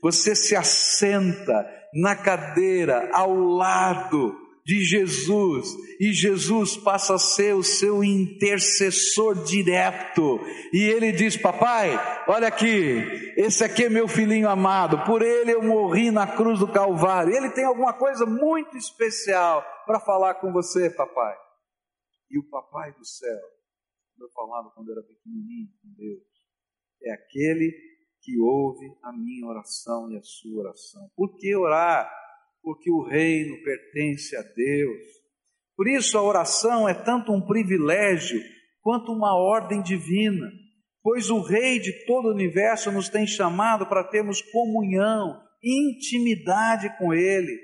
você 0.00 0.34
se 0.34 0.56
assenta 0.56 1.66
na 1.92 2.16
cadeira 2.16 3.10
ao 3.12 3.34
lado 3.34 4.41
de 4.64 4.80
Jesus 4.84 5.68
e 5.98 6.12
Jesus 6.12 6.76
passa 6.76 7.14
a 7.14 7.18
ser 7.18 7.54
o 7.54 7.62
seu 7.62 8.02
intercessor 8.02 9.42
direto. 9.44 10.38
E 10.72 10.78
ele 10.78 11.10
diz: 11.10 11.36
Papai, 11.36 11.98
olha 12.28 12.48
aqui, 12.48 13.34
esse 13.36 13.64
aqui 13.64 13.84
é 13.84 13.88
meu 13.88 14.06
filhinho 14.06 14.48
amado, 14.48 15.04
por 15.04 15.22
ele 15.22 15.52
eu 15.52 15.62
morri 15.62 16.10
na 16.10 16.26
cruz 16.26 16.60
do 16.60 16.70
Calvário. 16.70 17.34
Ele 17.34 17.50
tem 17.50 17.64
alguma 17.64 17.92
coisa 17.92 18.24
muito 18.24 18.76
especial 18.76 19.64
para 19.86 20.00
falar 20.00 20.34
com 20.34 20.52
você, 20.52 20.90
papai. 20.90 21.36
E 22.30 22.38
o 22.38 22.48
papai 22.48 22.92
do 22.92 23.04
céu, 23.04 23.40
como 24.14 24.26
eu 24.26 24.32
falava 24.32 24.70
quando 24.74 24.92
era 24.92 25.02
pequenininho 25.02 25.68
com 25.82 25.92
Deus, 25.96 26.22
é 27.02 27.12
aquele 27.12 27.72
que 28.20 28.38
ouve 28.38 28.86
a 29.02 29.12
minha 29.12 29.46
oração 29.46 30.10
e 30.12 30.16
a 30.16 30.22
sua 30.22 30.62
oração. 30.62 31.10
Por 31.16 31.36
que 31.36 31.54
orar? 31.56 32.21
Porque 32.62 32.90
o 32.90 33.02
reino 33.02 33.62
pertence 33.62 34.36
a 34.36 34.42
Deus. 34.42 35.00
Por 35.76 35.88
isso 35.88 36.16
a 36.16 36.22
oração 36.22 36.88
é 36.88 36.94
tanto 36.94 37.32
um 37.32 37.44
privilégio 37.44 38.40
quanto 38.80 39.12
uma 39.12 39.34
ordem 39.34 39.82
divina, 39.82 40.50
pois 41.02 41.30
o 41.30 41.40
Rei 41.40 41.78
de 41.78 41.92
todo 42.06 42.28
o 42.28 42.32
universo 42.32 42.90
nos 42.92 43.08
tem 43.08 43.26
chamado 43.26 43.86
para 43.86 44.04
termos 44.04 44.40
comunhão, 44.40 45.40
intimidade 45.62 46.96
com 46.98 47.12
Ele. 47.12 47.58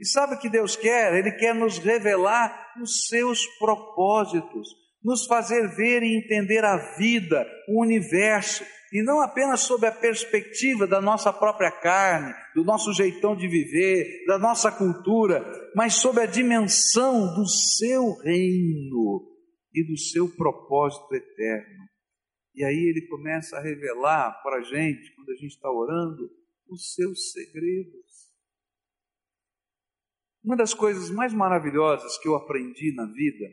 E 0.00 0.06
sabe 0.06 0.34
o 0.34 0.38
que 0.38 0.48
Deus 0.48 0.76
quer? 0.76 1.14
Ele 1.14 1.32
quer 1.32 1.54
nos 1.54 1.78
revelar 1.78 2.72
os 2.82 3.06
seus 3.06 3.46
propósitos, 3.58 4.68
nos 5.04 5.26
fazer 5.26 5.68
ver 5.76 6.02
e 6.02 6.16
entender 6.16 6.64
a 6.64 6.96
vida, 6.96 7.46
o 7.68 7.82
universo, 7.82 8.64
e 8.92 9.02
não 9.02 9.20
apenas 9.20 9.60
sob 9.60 9.86
a 9.86 9.92
perspectiva 9.92 10.86
da 10.86 11.00
nossa 11.00 11.32
própria 11.32 11.70
carne, 11.70 12.34
do 12.54 12.64
nosso 12.64 12.92
jeitão 12.92 13.36
de 13.36 13.46
viver, 13.46 14.24
da 14.26 14.38
nossa 14.38 14.72
cultura, 14.72 15.44
mas 15.76 15.94
sob 15.94 16.20
a 16.20 16.26
dimensão 16.26 17.34
do 17.34 17.46
seu 17.46 18.14
reino 18.18 19.30
e 19.72 19.86
do 19.86 19.96
seu 19.96 20.28
propósito 20.34 21.14
eterno. 21.14 21.88
E 22.54 22.64
aí 22.64 22.74
ele 22.74 23.06
começa 23.06 23.56
a 23.56 23.62
revelar 23.62 24.42
para 24.42 24.56
a 24.56 24.62
gente, 24.62 25.14
quando 25.14 25.30
a 25.30 25.34
gente 25.34 25.54
está 25.54 25.70
orando, 25.70 26.28
os 26.68 26.92
seus 26.94 27.30
segredos. 27.32 28.00
Uma 30.42 30.56
das 30.56 30.74
coisas 30.74 31.10
mais 31.10 31.32
maravilhosas 31.32 32.18
que 32.18 32.26
eu 32.26 32.34
aprendi 32.34 32.92
na 32.94 33.06
vida 33.06 33.46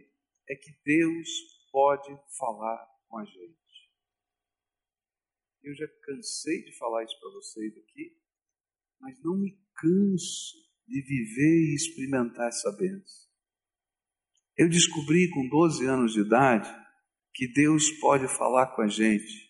é 0.49 0.55
que 0.55 0.71
Deus 0.83 1.27
pode 1.71 2.09
falar 2.39 2.87
com 3.07 3.19
a 3.19 3.25
gente. 3.25 3.66
Eu 5.67 5.75
já 5.75 5.87
cansei 6.01 6.63
de 6.63 6.77
falar 6.77 7.03
isso 7.03 7.19
para 7.19 7.29
vocês 7.31 7.73
aqui, 7.77 8.15
mas 9.01 9.21
não 9.21 9.37
me 9.37 9.51
canso 9.75 10.55
de 10.87 11.01
viver 11.01 11.71
e 11.71 11.75
experimentar 11.75 12.47
essa 12.47 12.71
bênção. 12.71 13.27
Eu 14.57 14.69
descobri 14.69 15.29
com 15.29 15.49
12 15.49 15.85
anos 15.85 16.13
de 16.13 16.21
idade 16.21 16.73
que 17.33 17.51
Deus 17.51 17.91
pode 17.99 18.29
falar 18.37 18.67
com 18.77 18.81
a 18.81 18.87
gente. 18.87 19.45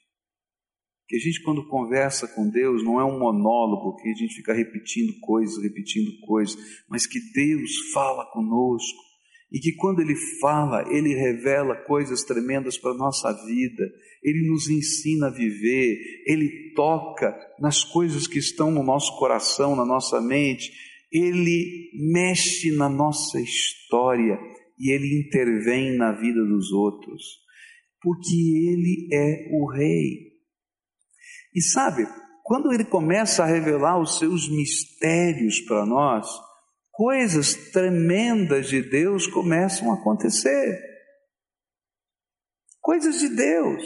Que 1.07 1.17
a 1.17 1.19
gente, 1.19 1.43
quando 1.43 1.69
conversa 1.69 2.27
com 2.27 2.50
Deus, 2.50 2.83
não 2.83 3.00
é 3.00 3.05
um 3.05 3.19
monólogo 3.19 3.95
que 3.97 4.09
a 4.09 4.15
gente 4.15 4.33
fica 4.33 4.53
repetindo 4.53 5.19
coisas, 5.19 5.62
repetindo 5.62 6.19
coisas, 6.21 6.57
mas 6.89 7.05
que 7.05 7.19
Deus 7.31 7.91
fala 7.93 8.25
conosco 8.31 9.07
e 9.51 9.60
que 9.60 9.74
quando 9.74 10.01
Ele 10.01 10.16
fala, 10.39 10.84
Ele 10.89 11.13
revela 11.16 11.75
coisas 11.75 12.24
tremendas 12.24 12.77
para 12.77 12.92
a 12.92 12.98
nossa 12.98 13.32
vida, 13.46 13.84
Ele 14.22 14.48
nos 14.48 14.70
ensina 14.70 15.27
a 15.27 15.34
viver, 15.34 15.98
Ele 16.25 16.74
toca 16.75 17.34
nas 17.60 17.84
coisas 17.84 18.27
que 18.27 18.39
estão 18.39 18.70
no 18.72 18.84
nosso 18.84 19.18
coração, 19.18 19.75
na 19.75 19.86
nossa 19.86 20.20
mente, 20.20 20.72
Ele 21.12 21.92
mexe 21.94 22.75
na 22.75 22.89
nossa 22.89 23.39
história 23.39 24.38
e 24.77 24.92
Ele 24.94 25.22
intervém 25.25 25.98
na 25.98 26.12
vida 26.12 26.44
dos 26.44 26.72
outros, 26.72 27.24
porque 28.01 28.36
Ele 28.36 29.08
é 29.13 29.50
o 29.51 29.72
Rei. 29.72 30.27
E 31.56 31.62
sabe, 31.62 32.06
quando 32.44 32.72
Ele 32.74 32.86
começa 32.86 33.44
a 33.44 33.48
revelar 33.48 34.00
os 34.00 34.20
seus 34.20 34.50
mistérios 34.50 35.62
para 35.62 35.86
nós, 35.86 36.27
coisas 36.98 37.54
tremendas 37.72 38.68
de 38.68 38.82
Deus 38.82 39.27
começam 39.27 39.92
a 39.92 39.94
acontecer. 39.94 40.82
Coisas 42.82 43.20
de 43.20 43.30
Deus 43.30 43.84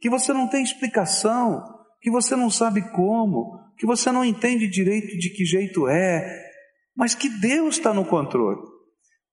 que 0.00 0.08
você 0.08 0.32
não 0.32 0.48
tem 0.48 0.62
explicação, 0.62 1.62
que 2.00 2.10
você 2.10 2.34
não 2.34 2.48
sabe 2.48 2.80
como, 2.92 3.58
que 3.76 3.86
você 3.86 4.10
não 4.10 4.24
entende 4.24 4.66
direito 4.66 5.18
de 5.18 5.28
que 5.30 5.44
jeito 5.44 5.86
é, 5.88 6.50
mas 6.96 7.14
que 7.14 7.28
Deus 7.28 7.76
está 7.76 7.92
no 7.92 8.06
controle. 8.06 8.60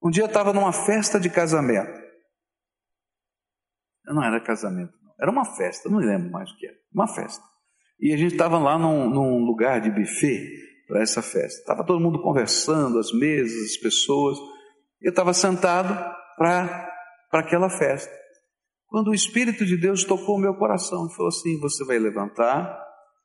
Um 0.03 0.09
dia 0.09 0.23
eu 0.23 0.27
estava 0.27 0.51
numa 0.51 0.73
festa 0.73 1.17
de 1.17 1.29
casamento. 1.29 2.01
Não 4.07 4.23
era 4.23 4.43
casamento, 4.43 4.93
não. 5.01 5.13
Era 5.21 5.31
uma 5.31 5.45
festa, 5.55 5.89
não 5.89 5.99
lembro 5.99 6.29
mais 6.31 6.51
o 6.51 6.57
que 6.57 6.67
era. 6.67 6.75
Uma 6.93 7.07
festa. 7.07 7.43
E 7.97 8.13
a 8.13 8.17
gente 8.17 8.33
estava 8.33 8.59
lá 8.59 8.77
num, 8.77 9.09
num 9.09 9.45
lugar 9.45 9.79
de 9.79 9.89
buffet 9.89 10.70
para 10.91 11.01
essa 11.01 11.21
festa. 11.21 11.61
Estava 11.61 11.85
todo 11.85 12.01
mundo 12.01 12.21
conversando, 12.21 12.99
as 12.99 13.13
mesas, 13.13 13.71
as 13.71 13.77
pessoas. 13.77 14.37
Eu 15.01 15.11
estava 15.11 15.33
sentado 15.33 15.97
para 16.37 16.85
aquela 17.31 17.69
festa. 17.69 18.11
Quando 18.87 19.07
o 19.07 19.13
Espírito 19.13 19.65
de 19.65 19.77
Deus 19.77 20.03
tocou 20.03 20.35
o 20.35 20.39
meu 20.39 20.53
coração 20.53 21.07
e 21.07 21.15
falou 21.15 21.29
assim: 21.29 21.57
Você 21.61 21.85
vai 21.85 21.97
levantar 21.97 22.77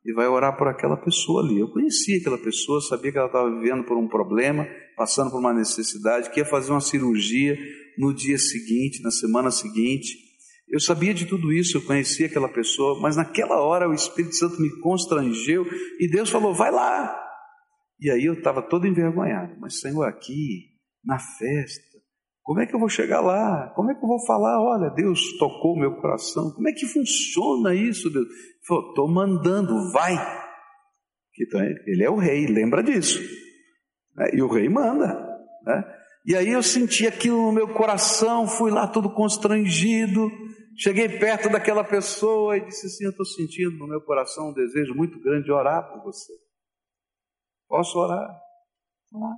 e 0.04 0.12
vai 0.14 0.28
orar 0.28 0.56
por 0.56 0.68
aquela 0.68 0.96
pessoa 0.96 1.42
ali. 1.42 1.58
Eu 1.58 1.68
conhecia 1.72 2.18
aquela 2.18 2.38
pessoa, 2.38 2.80
sabia 2.80 3.10
que 3.10 3.18
ela 3.18 3.26
estava 3.26 3.50
vivendo 3.50 3.82
por 3.82 3.98
um 3.98 4.06
problema, 4.06 4.64
passando 4.96 5.32
por 5.32 5.40
uma 5.40 5.52
necessidade, 5.52 6.30
que 6.30 6.38
ia 6.38 6.46
fazer 6.46 6.70
uma 6.70 6.80
cirurgia 6.80 7.58
no 7.98 8.14
dia 8.14 8.38
seguinte, 8.38 9.02
na 9.02 9.10
semana 9.10 9.50
seguinte. 9.50 10.16
Eu 10.68 10.78
sabia 10.78 11.12
de 11.12 11.26
tudo 11.26 11.52
isso, 11.52 11.76
eu 11.76 11.82
conhecia 11.82 12.26
aquela 12.26 12.48
pessoa, 12.48 13.00
mas 13.00 13.16
naquela 13.16 13.60
hora 13.60 13.88
o 13.88 13.94
Espírito 13.94 14.36
Santo 14.36 14.60
me 14.62 14.70
constrangeu 14.80 15.66
e 15.98 16.08
Deus 16.08 16.30
falou: 16.30 16.54
Vai 16.54 16.70
lá, 16.70 17.25
e 17.98 18.10
aí 18.10 18.24
eu 18.24 18.34
estava 18.34 18.62
todo 18.62 18.86
envergonhado. 18.86 19.56
Mas, 19.60 19.80
Senhor, 19.80 20.04
aqui, 20.04 20.74
na 21.04 21.18
festa, 21.18 21.96
como 22.42 22.60
é 22.60 22.66
que 22.66 22.74
eu 22.74 22.78
vou 22.78 22.88
chegar 22.88 23.20
lá? 23.20 23.72
Como 23.74 23.90
é 23.90 23.94
que 23.94 24.04
eu 24.04 24.08
vou 24.08 24.24
falar? 24.24 24.62
Olha, 24.62 24.88
Deus 24.90 25.36
tocou 25.38 25.74
o 25.74 25.78
meu 25.78 25.96
coração. 25.96 26.52
Como 26.52 26.68
é 26.68 26.72
que 26.72 26.86
funciona 26.86 27.74
isso, 27.74 28.08
Deus? 28.08 28.26
Estou 28.60 29.08
mandando, 29.08 29.90
vai. 29.92 30.14
Então, 31.40 31.60
ele 31.60 32.04
é 32.04 32.10
o 32.10 32.16
rei, 32.16 32.46
lembra 32.46 32.82
disso. 32.82 33.20
Né? 34.14 34.30
E 34.34 34.42
o 34.42 34.48
rei 34.48 34.68
manda. 34.68 35.06
Né? 35.64 35.84
E 36.24 36.36
aí 36.36 36.52
eu 36.52 36.62
senti 36.62 37.06
aquilo 37.06 37.46
no 37.46 37.52
meu 37.52 37.68
coração, 37.74 38.46
fui 38.46 38.70
lá 38.70 38.86
todo 38.86 39.12
constrangido. 39.12 40.30
Cheguei 40.78 41.08
perto 41.08 41.48
daquela 41.48 41.82
pessoa 41.82 42.56
e 42.56 42.66
disse 42.66 42.86
assim: 42.86 43.04
Eu 43.04 43.10
estou 43.10 43.24
sentindo 43.24 43.76
no 43.76 43.88
meu 43.88 44.00
coração 44.02 44.50
um 44.50 44.52
desejo 44.52 44.94
muito 44.94 45.18
grande 45.20 45.46
de 45.46 45.52
orar 45.52 45.90
por 45.90 46.02
você. 46.04 46.32
Posso 47.68 47.98
orar? 47.98 48.28
Orar. 49.12 49.36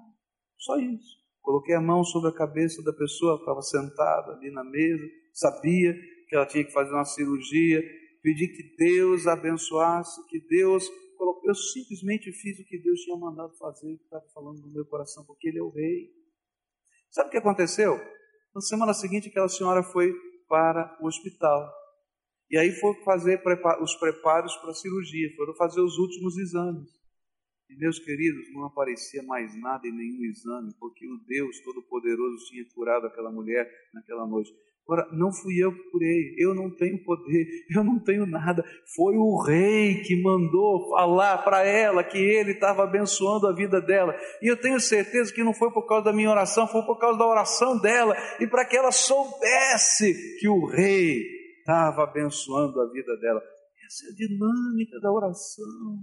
Só 0.56 0.76
isso. 0.76 1.18
Coloquei 1.40 1.74
a 1.74 1.80
mão 1.80 2.04
sobre 2.04 2.30
a 2.30 2.34
cabeça 2.34 2.82
da 2.82 2.92
pessoa 2.92 3.36
que 3.36 3.42
estava 3.42 3.62
sentada 3.62 4.32
ali 4.32 4.50
na 4.50 4.62
mesa, 4.62 5.04
sabia 5.32 5.94
que 6.28 6.36
ela 6.36 6.44
tinha 6.46 6.64
que 6.64 6.72
fazer 6.72 6.92
uma 6.92 7.06
cirurgia, 7.06 7.82
pedi 8.22 8.48
que 8.48 8.76
Deus 8.76 9.26
abençoasse, 9.26 10.26
que 10.28 10.40
Deus 10.46 10.84
Eu 11.44 11.54
simplesmente 11.54 12.30
fiz 12.30 12.58
o 12.60 12.64
que 12.64 12.78
Deus 12.78 13.00
tinha 13.00 13.16
mandado 13.16 13.56
fazer, 13.56 13.96
que 13.96 14.04
estava 14.04 14.26
falando 14.34 14.60
no 14.60 14.70
meu 14.70 14.84
coração, 14.84 15.24
porque 15.24 15.48
Ele 15.48 15.58
é 15.58 15.62
o 15.62 15.70
Rei. 15.70 16.10
Sabe 17.10 17.28
o 17.28 17.30
que 17.30 17.38
aconteceu? 17.38 17.98
Na 18.54 18.60
semana 18.60 18.92
seguinte, 18.92 19.30
aquela 19.30 19.48
senhora 19.48 19.82
foi 19.82 20.12
para 20.46 20.98
o 21.00 21.06
hospital. 21.06 21.72
E 22.50 22.58
aí 22.58 22.70
foi 22.72 22.94
fazer 23.02 23.42
os 23.80 23.94
preparos 23.96 24.54
para 24.56 24.70
a 24.70 24.74
cirurgia, 24.74 25.34
foram 25.36 25.54
fazer 25.54 25.80
os 25.80 25.96
últimos 25.96 26.36
exames. 26.36 26.90
E, 27.70 27.76
meus 27.76 27.98
queridos, 27.98 28.52
não 28.52 28.64
aparecia 28.64 29.22
mais 29.22 29.54
nada 29.60 29.86
em 29.86 29.92
nenhum 29.92 30.24
exame, 30.24 30.72
porque 30.78 31.06
o 31.06 31.18
Deus 31.26 31.60
Todo-Poderoso 31.60 32.46
tinha 32.46 32.64
curado 32.74 33.06
aquela 33.06 33.30
mulher 33.30 33.68
naquela 33.92 34.26
noite. 34.26 34.52
Agora, 34.88 35.06
não 35.12 35.30
fui 35.30 35.62
eu 35.62 35.70
que 35.70 35.90
curei, 35.90 36.34
eu 36.38 36.54
não 36.54 36.74
tenho 36.74 37.04
poder, 37.04 37.46
eu 37.76 37.84
não 37.84 38.02
tenho 38.02 38.24
nada. 38.24 38.64
Foi 38.96 39.18
o 39.18 39.36
rei 39.36 40.00
que 40.00 40.22
mandou 40.22 40.88
falar 40.88 41.44
para 41.44 41.62
ela 41.62 42.02
que 42.02 42.16
ele 42.16 42.52
estava 42.52 42.84
abençoando 42.84 43.46
a 43.46 43.52
vida 43.52 43.82
dela. 43.82 44.16
E 44.40 44.50
eu 44.50 44.58
tenho 44.58 44.80
certeza 44.80 45.30
que 45.30 45.44
não 45.44 45.52
foi 45.52 45.70
por 45.70 45.86
causa 45.86 46.06
da 46.06 46.12
minha 46.12 46.30
oração, 46.30 46.66
foi 46.66 46.80
por 46.86 46.98
causa 46.98 47.18
da 47.18 47.26
oração 47.26 47.78
dela 47.78 48.16
e 48.40 48.46
para 48.46 48.64
que 48.64 48.78
ela 48.78 48.90
soubesse 48.90 50.38
que 50.40 50.48
o 50.48 50.64
rei 50.64 51.22
estava 51.58 52.04
abençoando 52.04 52.80
a 52.80 52.90
vida 52.90 53.14
dela. 53.18 53.42
Essa 53.84 54.06
é 54.06 54.10
a 54.10 54.14
dinâmica 54.14 54.98
da 55.00 55.12
oração. 55.12 55.98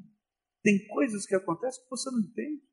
Tem 0.65 0.83
coisas 0.87 1.27
que 1.27 1.35
acontecem 1.35 1.83
que 1.83 1.89
você 1.91 2.09
não 2.09 2.19
entende. 2.19 2.63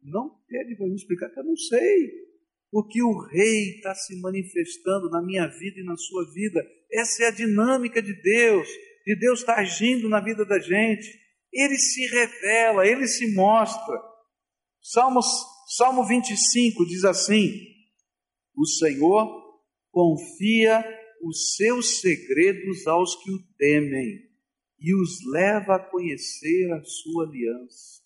Não 0.00 0.30
pede 0.46 0.76
para 0.76 0.86
me 0.86 0.94
explicar, 0.94 1.28
que 1.28 1.40
eu 1.40 1.44
não 1.44 1.56
sei. 1.56 2.08
Porque 2.70 3.02
o 3.02 3.18
rei 3.26 3.74
está 3.74 3.92
se 3.96 4.20
manifestando 4.20 5.10
na 5.10 5.20
minha 5.20 5.48
vida 5.48 5.80
e 5.80 5.84
na 5.84 5.96
sua 5.96 6.32
vida. 6.32 6.64
Essa 6.92 7.24
é 7.24 7.26
a 7.26 7.32
dinâmica 7.32 8.00
de 8.00 8.14
Deus. 8.22 8.68
De 9.04 9.18
Deus 9.18 9.40
estar 9.40 9.56
tá 9.56 9.60
agindo 9.60 10.08
na 10.08 10.20
vida 10.20 10.44
da 10.44 10.60
gente. 10.60 11.18
Ele 11.52 11.76
se 11.76 12.06
revela, 12.06 12.86
ele 12.86 13.08
se 13.08 13.34
mostra. 13.34 14.00
Salmos, 14.80 15.26
Salmo 15.76 16.06
25 16.06 16.86
diz 16.86 17.04
assim: 17.04 17.50
O 18.56 18.64
Senhor 18.66 19.28
confia 19.90 20.80
os 21.24 21.56
seus 21.56 22.00
segredos 22.00 22.86
aos 22.86 23.16
que 23.16 23.32
o 23.32 23.42
temem 23.58 24.29
e 24.80 24.94
os 24.94 25.24
leva 25.30 25.76
a 25.76 25.90
conhecer 25.90 26.72
a 26.72 26.82
sua 26.82 27.26
aliança. 27.26 28.00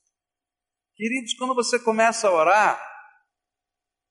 Queridos, 0.96 1.34
quando 1.34 1.54
você 1.54 1.78
começa 1.78 2.28
a 2.28 2.32
orar, 2.32 2.94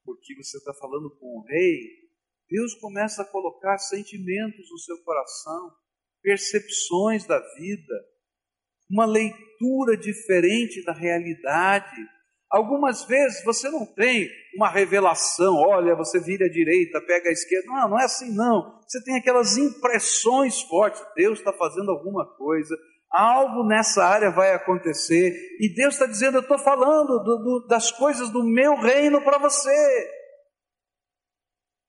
porque 0.04 0.36
você 0.36 0.58
está 0.58 0.74
falando 0.74 1.10
com 1.18 1.40
o 1.40 1.46
rei, 1.46 2.04
Deus 2.50 2.76
começa 2.76 3.22
a 3.22 3.26
colocar 3.26 3.78
sentimentos 3.78 4.70
no 4.70 4.78
seu 4.78 5.02
coração, 5.04 5.76
percepções 6.22 7.26
da 7.26 7.40
vida, 7.56 7.94
uma 8.90 9.06
leitura 9.06 9.98
diferente 9.98 10.84
da 10.84 10.94
realidade, 10.94 11.96
Algumas 12.54 13.04
vezes 13.06 13.44
você 13.44 13.68
não 13.68 13.84
tem 13.84 14.30
uma 14.56 14.70
revelação, 14.70 15.56
olha, 15.56 15.96
você 15.96 16.20
vira 16.20 16.46
à 16.46 16.50
direita, 16.50 17.02
pega 17.02 17.30
a 17.30 17.32
esquerda. 17.32 17.66
Não, 17.66 17.90
não 17.90 18.00
é 18.00 18.04
assim 18.04 18.32
não. 18.32 18.80
Você 18.88 19.04
tem 19.04 19.18
aquelas 19.18 19.58
impressões 19.58 20.62
fortes. 20.62 21.04
Deus 21.16 21.40
está 21.40 21.52
fazendo 21.52 21.90
alguma 21.90 22.24
coisa, 22.38 22.78
algo 23.10 23.68
nessa 23.68 24.06
área 24.06 24.30
vai 24.30 24.54
acontecer, 24.54 25.34
e 25.60 25.74
Deus 25.74 25.96
está 25.96 26.06
dizendo: 26.06 26.38
Eu 26.38 26.42
estou 26.42 26.60
falando 26.60 27.24
do, 27.24 27.38
do, 27.38 27.68
das 27.68 27.92
coisas 27.92 28.30
do 28.30 28.44
meu 28.44 28.76
reino 28.76 29.24
para 29.24 29.40
você. 29.40 30.12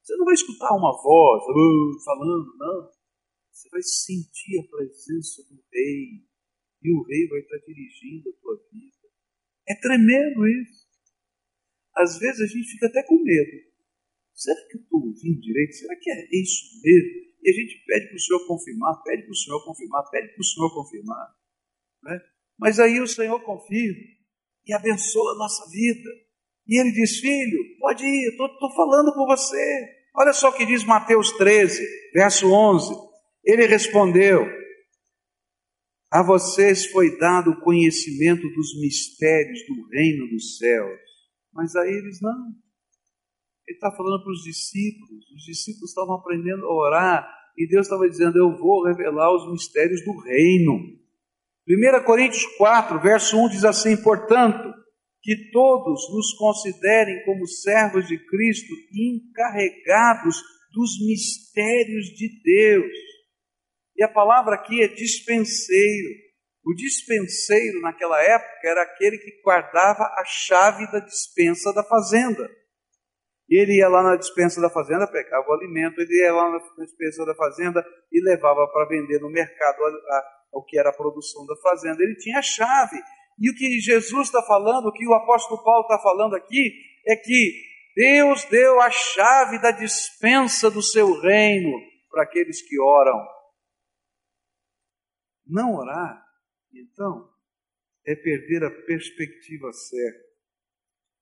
Você 0.03 0.17
não 0.17 0.25
vai 0.25 0.33
escutar 0.33 0.75
uma 0.75 0.93
voz 0.93 1.43
uh, 1.45 2.05
falando, 2.07 2.57
não. 2.57 2.91
Você 3.53 3.69
vai 3.69 3.83
sentir 3.83 4.61
a 4.61 4.77
presença 4.77 5.43
do 5.43 5.61
rei, 5.71 6.25
e 6.83 6.91
o 6.91 7.05
rei 7.05 7.29
vai 7.29 7.41
estar 7.41 7.59
dirigindo 7.67 8.31
a 8.31 8.41
tua 8.41 8.57
vida. 8.73 8.94
É 9.69 9.75
tremendo 9.75 10.47
isso. 10.47 10.85
Às 11.97 12.19
vezes 12.19 12.41
a 12.41 12.47
gente 12.47 12.71
fica 12.73 12.87
até 12.87 13.03
com 13.05 13.23
medo. 13.23 13.75
Será 14.35 14.61
que 14.69 14.77
eu 14.77 14.83
estou 14.83 15.01
ouvindo 15.01 15.41
direito? 15.41 15.75
Será 15.75 15.97
que 15.97 16.11
é 16.11 16.29
isso 16.33 16.81
mesmo? 16.83 17.25
E 17.43 17.51
a 17.51 17.53
gente 17.53 17.85
pede 17.87 18.09
para 18.09 18.17
o 18.17 18.21
Senhor 18.21 18.47
confirmar, 18.47 19.03
pede 19.03 19.23
para 19.23 19.33
o 19.33 19.37
Senhor 19.37 19.65
confirmar, 19.65 20.11
pede 20.11 20.29
para 20.29 20.41
o 20.41 20.45
Senhor 20.45 20.75
confirmar. 20.75 21.29
Né? 22.03 22.21
Mas 22.59 22.81
aí 22.81 23.01
o 23.01 23.07
Senhor 23.07 23.41
confirma 23.45 24.03
e 24.67 24.73
abençoa 24.73 25.33
a 25.33 25.39
nossa 25.39 25.71
vida. 25.71 26.11
E 26.67 26.81
ele 26.81 26.91
diz: 26.93 27.19
Filho, 27.19 27.79
pode 27.79 28.05
ir, 28.05 28.31
estou 28.31 28.75
falando 28.75 29.13
com 29.13 29.27
você. 29.27 30.05
Olha 30.17 30.33
só 30.33 30.49
o 30.49 30.53
que 30.53 30.67
diz 30.67 30.85
Mateus 30.85 31.31
13, 31.33 31.83
verso 32.13 32.51
11. 32.51 32.95
Ele 33.45 33.67
respondeu: 33.67 34.47
a 36.15 36.23
vocês 36.23 36.87
foi 36.93 37.19
dado 37.19 37.51
o 37.51 37.61
conhecimento 37.61 38.49
dos 38.51 38.81
mistérios 38.81 39.59
do 39.67 39.89
reino 39.89 40.29
dos 40.29 40.59
céus, 40.59 41.01
mas 41.53 41.75
a 41.75 41.85
eles 41.89 42.21
não. 42.23 42.55
Ele 43.67 43.75
está 43.75 43.91
falando 43.91 44.23
para 44.23 44.33
os 44.33 44.45
discípulos, 44.45 45.25
os 45.35 45.43
discípulos 45.45 45.91
estavam 45.91 46.15
aprendendo 46.15 46.67
a 46.67 46.73
orar, 46.73 47.29
e 47.59 47.67
Deus 47.67 47.87
estava 47.87 48.09
dizendo: 48.09 48.39
Eu 48.39 48.57
vou 48.57 48.85
revelar 48.85 49.35
os 49.35 49.51
mistérios 49.51 50.05
do 50.05 50.17
reino. 50.21 50.73
1 51.69 52.05
Coríntios 52.05 52.47
4, 52.59 53.01
verso 53.01 53.37
1 53.37 53.49
diz 53.49 53.65
assim: 53.65 54.01
Portanto, 54.01 54.73
que 55.21 55.51
todos 55.51 56.09
nos 56.15 56.33
considerem 56.35 57.25
como 57.25 57.45
servos 57.45 58.07
de 58.07 58.25
Cristo, 58.25 58.73
encarregados 58.93 60.41
dos 60.73 60.91
mistérios 61.05 62.07
de 62.11 62.41
Deus. 62.41 63.04
E 63.97 64.03
a 64.03 64.09
palavra 64.09 64.57
aqui 64.57 64.83
é 64.83 64.89
dispenseiro. 64.89 66.25
O 66.65 66.75
dispenseiro 66.75 67.81
naquela 67.81 68.21
época 68.23 68.61
era 68.65 68.83
aquele 68.83 69.19
que 69.19 69.43
guardava 69.43 70.03
a 70.03 70.25
chave 70.25 70.91
da 70.91 71.01
dispensa 71.01 71.73
da 71.73 71.85
fazenda. 71.85 72.49
Ele 73.49 73.77
ia 73.77 73.89
lá 73.89 74.03
na 74.03 74.17
dispensa 74.17 74.61
da 74.61 74.71
fazenda, 74.71 75.07
pegava 75.07 75.47
o 75.47 75.53
alimento, 75.53 76.01
ele 76.01 76.23
ia 76.23 76.33
lá 76.33 76.51
na 76.51 76.85
dispensa 76.85 77.25
da 77.27 77.35
fazenda 77.35 77.85
e 78.11 78.21
levava 78.25 78.67
para 78.73 78.89
vender 78.89 79.21
no 79.21 79.31
mercado 79.31 79.79
o 80.53 80.65
que 80.65 80.79
era 80.79 80.89
a 80.89 80.97
produção 80.97 81.45
da 81.47 81.55
fazenda. 81.57 82.03
Ele 82.03 82.17
tinha 82.17 82.39
a 82.39 82.43
chave. 82.43 82.97
E 83.39 83.51
o 83.51 83.55
que 83.55 83.81
Jesus 83.81 84.29
está 84.29 84.43
falando, 84.43 84.87
o 84.87 84.93
que 84.93 85.07
o 85.07 85.15
apóstolo 85.15 85.63
Paulo 85.63 85.83
está 85.83 85.99
falando 85.99 86.35
aqui, 86.35 86.73
é 87.07 87.17
que 87.17 87.53
Deus 87.95 88.45
deu 88.45 88.81
a 88.81 88.91
chave 88.91 89.61
da 89.61 89.71
dispensa 89.71 90.71
do 90.71 90.81
seu 90.81 91.21
reino 91.21 91.73
para 92.11 92.23
aqueles 92.23 92.63
que 92.67 92.81
oram. 92.81 93.34
Não 95.47 95.75
orar, 95.75 96.25
então, 96.73 97.31
é 98.07 98.15
perder 98.15 98.65
a 98.65 98.71
perspectiva 98.71 99.73
certa. 99.73 100.25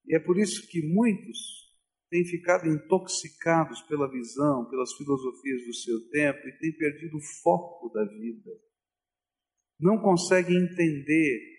E 0.06 0.16
é 0.16 0.20
por 0.20 0.38
isso 0.38 0.66
que 0.68 0.82
muitos 0.82 1.38
têm 2.10 2.24
ficado 2.24 2.68
intoxicados 2.68 3.80
pela 3.82 4.10
visão, 4.10 4.68
pelas 4.68 4.92
filosofias 4.94 5.64
do 5.64 5.74
seu 5.74 6.10
tempo 6.10 6.46
e 6.46 6.58
têm 6.58 6.76
perdido 6.76 7.16
o 7.16 7.42
foco 7.42 7.88
da 7.90 8.04
vida. 8.04 8.50
Não 9.80 9.98
conseguem 9.98 10.56
entender 10.56 11.52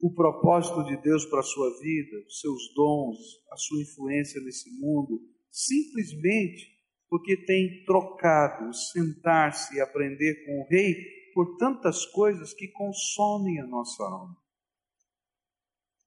o 0.00 0.12
propósito 0.12 0.84
de 0.84 0.96
Deus 1.02 1.24
para 1.26 1.40
a 1.40 1.44
sua 1.44 1.78
vida, 1.80 2.18
os 2.26 2.40
seus 2.40 2.74
dons, 2.74 3.18
a 3.52 3.56
sua 3.56 3.82
influência 3.82 4.40
nesse 4.42 4.70
mundo, 4.80 5.20
simplesmente 5.50 6.78
porque 7.08 7.36
têm 7.44 7.84
trocado 7.84 8.72
sentar-se 8.74 9.76
e 9.76 9.80
aprender 9.80 10.44
com 10.46 10.60
o 10.60 10.68
rei 10.68 11.19
por 11.32 11.56
tantas 11.56 12.06
coisas 12.06 12.54
que 12.54 12.68
consomem 12.68 13.60
a 13.60 13.66
nossa 13.66 14.02
alma. 14.02 14.36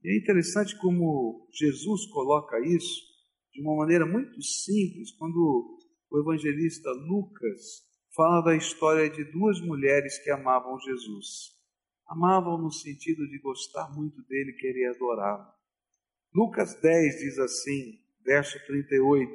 E 0.04 0.14
é 0.14 0.18
interessante 0.18 0.78
como 0.80 1.48
Jesus 1.52 2.06
coloca 2.08 2.60
isso 2.60 3.02
de 3.54 3.62
uma 3.62 3.76
maneira 3.76 4.06
muito 4.06 4.42
simples, 4.42 5.12
quando 5.18 5.78
o 6.10 6.20
evangelista 6.20 6.90
Lucas 6.92 7.84
fala 8.16 8.42
da 8.42 8.56
história 8.56 9.10
de 9.10 9.24
duas 9.32 9.62
mulheres 9.62 10.22
que 10.24 10.30
amavam 10.30 10.80
Jesus. 10.80 11.54
Amavam 12.08 12.62
no 12.62 12.72
sentido 12.72 13.28
de 13.28 13.40
gostar 13.40 13.90
muito 13.96 14.22
dele, 14.24 14.54
querer 14.54 14.94
adorá-lo. 14.96 15.46
Lucas 16.34 16.80
10 16.82 17.20
diz 17.20 17.40
assim, 17.40 18.00
verso 18.24 18.58
38: 18.66 19.32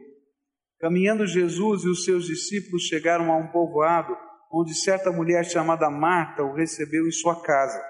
Caminhando 0.79 1.27
Jesus 1.27 1.85
e 1.85 1.88
os 1.88 2.05
seus 2.05 2.27
discípulos 2.27 2.83
chegaram 2.83 3.33
a 3.33 3.37
um 3.37 3.51
povoado 3.51 4.16
onde 4.51 4.75
certa 4.75 5.13
mulher 5.13 5.45
chamada 5.45 5.91
Marta 5.91 6.43
o 6.43 6.55
recebeu 6.55 7.07
em 7.07 7.13
sua 7.13 7.41
casa. 7.43 7.83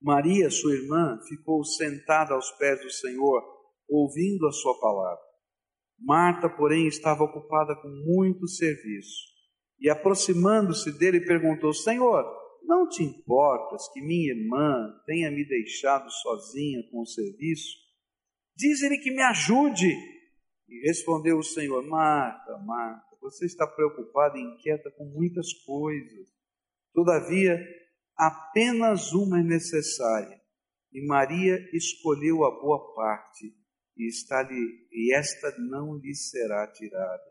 Maria, 0.00 0.50
sua 0.50 0.74
irmã, 0.74 1.18
ficou 1.26 1.64
sentada 1.64 2.34
aos 2.34 2.50
pés 2.52 2.80
do 2.80 2.90
Senhor, 2.90 3.42
ouvindo 3.88 4.46
a 4.46 4.52
sua 4.52 4.78
palavra. 4.78 5.24
Marta, 5.98 6.48
porém, 6.48 6.86
estava 6.86 7.24
ocupada 7.24 7.74
com 7.76 7.88
muito 7.88 8.46
serviço. 8.46 9.34
E 9.80 9.88
aproximando-se 9.88 10.96
dele, 10.98 11.24
perguntou: 11.24 11.72
Senhor, 11.72 12.24
não 12.62 12.86
te 12.88 13.02
importas 13.02 13.88
que 13.92 14.00
minha 14.00 14.34
irmã 14.34 14.92
tenha 15.06 15.30
me 15.30 15.46
deixado 15.46 16.10
sozinha 16.10 16.82
com 16.90 17.00
o 17.00 17.06
serviço? 17.06 17.76
Diz-lhe 18.54 18.98
que 18.98 19.10
me 19.10 19.22
ajude. 19.22 19.94
E 20.68 20.86
respondeu 20.86 21.38
o 21.38 21.44
Senhor: 21.44 21.82
Marta, 21.86 22.58
Marta 22.58 23.05
você 23.26 23.46
está 23.46 23.66
preocupada 23.66 24.38
e 24.38 24.42
inquieta 24.42 24.90
com 24.92 25.04
muitas 25.06 25.52
coisas. 25.64 26.28
Todavia, 26.94 27.58
apenas 28.16 29.12
uma 29.12 29.40
é 29.40 29.42
necessária. 29.42 30.40
E 30.92 31.04
Maria 31.04 31.58
escolheu 31.72 32.44
a 32.44 32.50
boa 32.50 32.94
parte, 32.94 33.52
e 33.96 34.08
está 34.08 34.38
ali, 34.38 34.86
e 34.92 35.14
esta 35.14 35.52
não 35.58 35.96
lhe 35.98 36.14
será 36.14 36.70
tirada. 36.72 37.30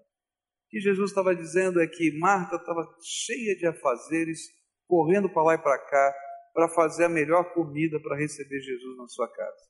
O 0.66 0.70
que 0.70 0.80
Jesus 0.80 1.12
estava 1.12 1.34
dizendo 1.36 1.82
é 1.82 1.88
que 1.88 2.18
Marta 2.20 2.58
estava 2.58 2.84
cheia 3.02 3.56
de 3.56 3.66
afazeres, 3.66 4.40
correndo 4.88 5.30
para 5.30 5.44
lá 5.44 5.54
e 5.56 5.62
para 5.62 5.80
cá, 5.80 6.16
para 6.54 6.70
fazer 6.70 7.06
a 7.06 7.10
melhor 7.10 7.54
comida 7.54 8.00
para 8.02 8.18
receber 8.18 8.60
Jesus 8.60 8.98
na 8.98 9.08
sua 9.08 9.32
casa. 9.32 9.70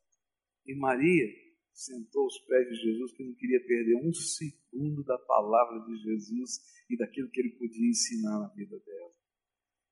E 0.66 0.76
Maria 0.76 1.28
sentou 1.76 2.24
aos 2.24 2.40
pés 2.40 2.68
de 2.70 2.76
Jesus, 2.76 3.12
que 3.12 3.24
não 3.24 3.36
queria 3.36 3.60
perder 3.60 3.96
um 3.98 4.14
segundo 4.14 5.04
da 5.04 5.18
palavra 5.18 5.86
de 5.86 5.98
Jesus 5.98 6.60
e 6.90 6.98
daquilo 6.98 7.30
que 7.30 7.42
ele 7.42 7.52
podia 7.52 7.90
ensinar 7.90 8.40
na 8.40 8.48
vida 8.48 8.80
dela. 8.80 9.14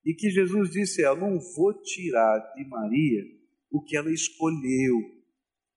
E 0.04 0.14
que 0.14 0.30
Jesus 0.30 0.70
disse: 0.70 1.02
Eu 1.02 1.16
não 1.16 1.38
vou 1.54 1.74
tirar 1.82 2.38
de 2.54 2.64
Maria 2.66 3.22
o 3.70 3.82
que 3.82 3.96
ela 3.96 4.10
escolheu, 4.10 4.98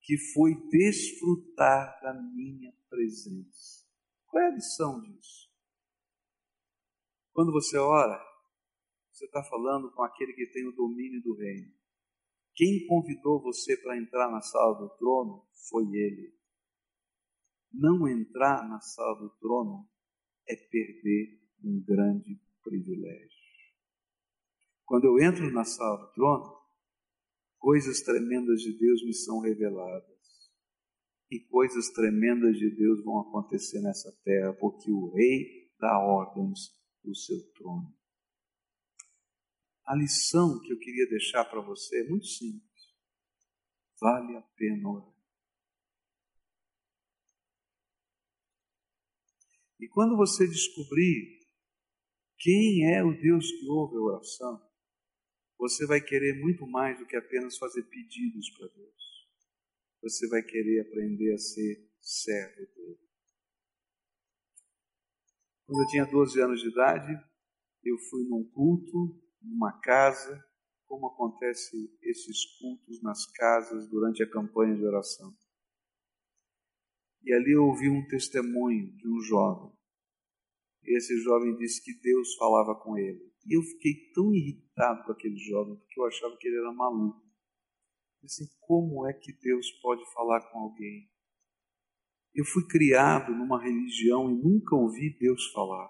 que 0.01 0.17
foi 0.33 0.55
desfrutar 0.69 1.99
da 2.01 2.13
minha 2.13 2.73
presença. 2.89 3.85
Qual 4.25 4.43
é 4.43 4.47
a 4.47 4.55
lição 4.55 5.01
disso? 5.01 5.47
Quando 7.33 7.51
você 7.51 7.77
ora, 7.77 8.19
você 9.11 9.25
está 9.25 9.43
falando 9.43 9.91
com 9.91 10.03
aquele 10.03 10.33
que 10.33 10.47
tem 10.51 10.67
o 10.67 10.71
domínio 10.71 11.21
do 11.21 11.35
reino. 11.35 11.76
Quem 12.57 12.87
convidou 12.87 13.39
você 13.39 13.77
para 13.77 13.95
entrar 13.95 14.31
na 14.31 14.41
sala 14.41 14.79
do 14.79 14.89
trono 14.97 15.47
foi 15.69 15.83
ele. 15.83 16.35
Não 17.71 18.07
entrar 18.07 18.67
na 18.67 18.79
sala 18.79 19.19
do 19.19 19.29
trono 19.39 19.87
é 20.49 20.55
perder 20.55 21.39
um 21.63 21.79
grande 21.85 22.41
privilégio. 22.63 23.37
Quando 24.85 25.03
eu 25.05 25.19
entro 25.19 25.51
na 25.51 25.63
sala 25.63 26.07
do 26.07 26.13
trono, 26.13 26.57
coisas 27.59 28.01
tremendas 28.01 28.61
de 28.61 28.75
Deus 28.75 29.05
me 29.05 29.13
são 29.13 29.39
reveladas. 29.39 30.17
E 31.29 31.39
coisas 31.39 31.89
tremendas 31.89 32.57
de 32.57 32.71
Deus 32.75 33.03
vão 33.03 33.19
acontecer 33.19 33.81
nessa 33.81 34.11
terra, 34.23 34.53
porque 34.53 34.89
o 34.89 35.13
Rei 35.13 35.69
dá 35.77 35.99
ordens 35.99 36.75
do 37.03 37.13
seu 37.13 37.37
trono. 37.53 37.93
A 39.87 39.95
lição 39.95 40.59
que 40.59 40.73
eu 40.73 40.77
queria 40.77 41.07
deixar 41.07 41.45
para 41.45 41.61
você 41.61 42.01
é 42.01 42.09
muito 42.09 42.27
simples. 42.27 42.93
Vale 44.01 44.35
a 44.35 44.41
pena 44.41 44.89
orar. 44.89 45.15
E 49.79 49.87
quando 49.87 50.17
você 50.17 50.45
descobrir 50.45 51.39
quem 52.37 52.93
é 52.93 53.01
o 53.01 53.17
Deus 53.17 53.49
que 53.49 53.65
ouve 53.69 53.95
a 53.95 54.01
oração, 54.01 54.61
você 55.57 55.87
vai 55.87 56.01
querer 56.01 56.37
muito 56.41 56.67
mais 56.67 56.99
do 56.99 57.07
que 57.07 57.15
apenas 57.15 57.57
fazer 57.57 57.83
pedidos 57.83 58.49
para 58.57 58.67
Deus. 58.67 59.27
Você 60.01 60.27
vai 60.27 60.43
querer 60.43 60.81
aprender 60.81 61.33
a 61.33 61.37
ser 61.37 61.89
servo 62.01 62.65
dele. 62.75 62.99
Quando 65.65 65.81
eu 65.81 65.87
tinha 65.87 66.05
12 66.05 66.41
anos 66.41 66.61
de 66.61 66.67
idade, 66.67 67.13
eu 67.85 67.97
fui 68.09 68.23
num 68.25 68.43
culto 68.51 69.26
numa 69.41 69.79
casa, 69.79 70.43
como 70.85 71.07
acontece 71.07 71.75
esses 72.01 72.45
cultos 72.57 73.01
nas 73.01 73.25
casas 73.31 73.87
durante 73.89 74.23
a 74.23 74.29
campanha 74.29 74.75
de 74.75 74.85
oração. 74.85 75.35
E 77.23 77.33
ali 77.33 77.51
eu 77.51 77.65
ouvi 77.65 77.89
um 77.89 78.07
testemunho 78.07 78.95
de 78.95 79.07
um 79.07 79.19
jovem. 79.21 79.75
Esse 80.83 81.19
jovem 81.21 81.57
disse 81.57 81.83
que 81.83 81.99
Deus 81.99 82.35
falava 82.35 82.73
com 82.75 82.97
ele. 82.97 83.33
E 83.45 83.57
eu 83.57 83.61
fiquei 83.61 84.11
tão 84.13 84.33
irritado 84.33 85.03
com 85.03 85.11
aquele 85.11 85.37
jovem, 85.37 85.75
porque 85.75 85.99
eu 85.99 86.05
achava 86.05 86.37
que 86.37 86.47
ele 86.47 86.57
era 86.57 86.71
maluco. 86.71 87.21
Assim, 88.23 88.45
como 88.61 89.05
é 89.07 89.13
que 89.13 89.33
Deus 89.33 89.69
pode 89.81 90.03
falar 90.13 90.41
com 90.51 90.59
alguém? 90.59 91.09
Eu 92.33 92.45
fui 92.45 92.65
criado 92.67 93.33
numa 93.33 93.61
religião 93.61 94.29
e 94.29 94.41
nunca 94.41 94.75
ouvi 94.75 95.17
Deus 95.17 95.51
falar. 95.51 95.89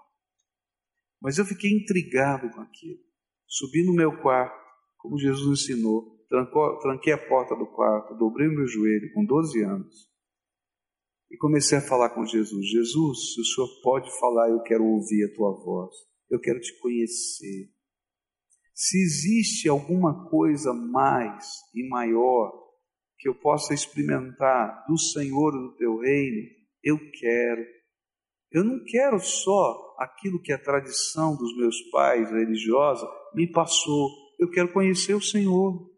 Mas 1.20 1.38
eu 1.38 1.44
fiquei 1.44 1.70
intrigado 1.70 2.50
com 2.50 2.60
aquilo. 2.60 3.07
Subi 3.48 3.84
no 3.84 3.94
meu 3.94 4.20
quarto, 4.20 4.56
como 4.98 5.18
Jesus 5.18 5.62
ensinou, 5.62 6.24
trancou, 6.28 6.78
tranquei 6.80 7.14
a 7.14 7.28
porta 7.28 7.56
do 7.56 7.66
quarto, 7.66 8.14
dobrei 8.14 8.46
o 8.46 8.54
meu 8.54 8.66
joelho 8.66 9.12
com 9.14 9.24
12 9.24 9.62
anos 9.62 10.08
e 11.30 11.36
comecei 11.36 11.78
a 11.78 11.82
falar 11.82 12.10
com 12.10 12.24
Jesus: 12.24 12.66
Jesus, 12.66 13.34
se 13.34 13.40
o 13.40 13.44
Senhor 13.44 13.82
pode 13.82 14.18
falar, 14.18 14.50
eu 14.50 14.62
quero 14.62 14.84
ouvir 14.84 15.24
a 15.24 15.34
tua 15.34 15.52
voz, 15.52 15.94
eu 16.30 16.40
quero 16.40 16.60
te 16.60 16.78
conhecer. 16.80 17.70
Se 18.74 18.96
existe 18.96 19.68
alguma 19.68 20.28
coisa 20.28 20.72
mais 20.72 21.46
e 21.74 21.88
maior 21.88 22.52
que 23.18 23.28
eu 23.28 23.34
possa 23.34 23.74
experimentar 23.74 24.84
do 24.86 24.96
Senhor 24.96 25.50
do 25.50 25.76
teu 25.76 25.98
reino, 25.98 26.48
eu 26.82 26.98
quero. 27.18 27.66
Eu 28.50 28.64
não 28.64 28.82
quero 28.84 29.18
só 29.18 29.96
aquilo 29.98 30.40
que 30.40 30.52
a 30.52 30.62
tradição 30.62 31.36
dos 31.36 31.54
meus 31.56 31.82
pais 31.90 32.30
religiosa 32.30 33.06
me 33.38 33.46
passou. 33.46 34.10
Eu 34.36 34.50
quero 34.50 34.72
conhecer 34.72 35.14
o 35.14 35.22
Senhor. 35.22 35.88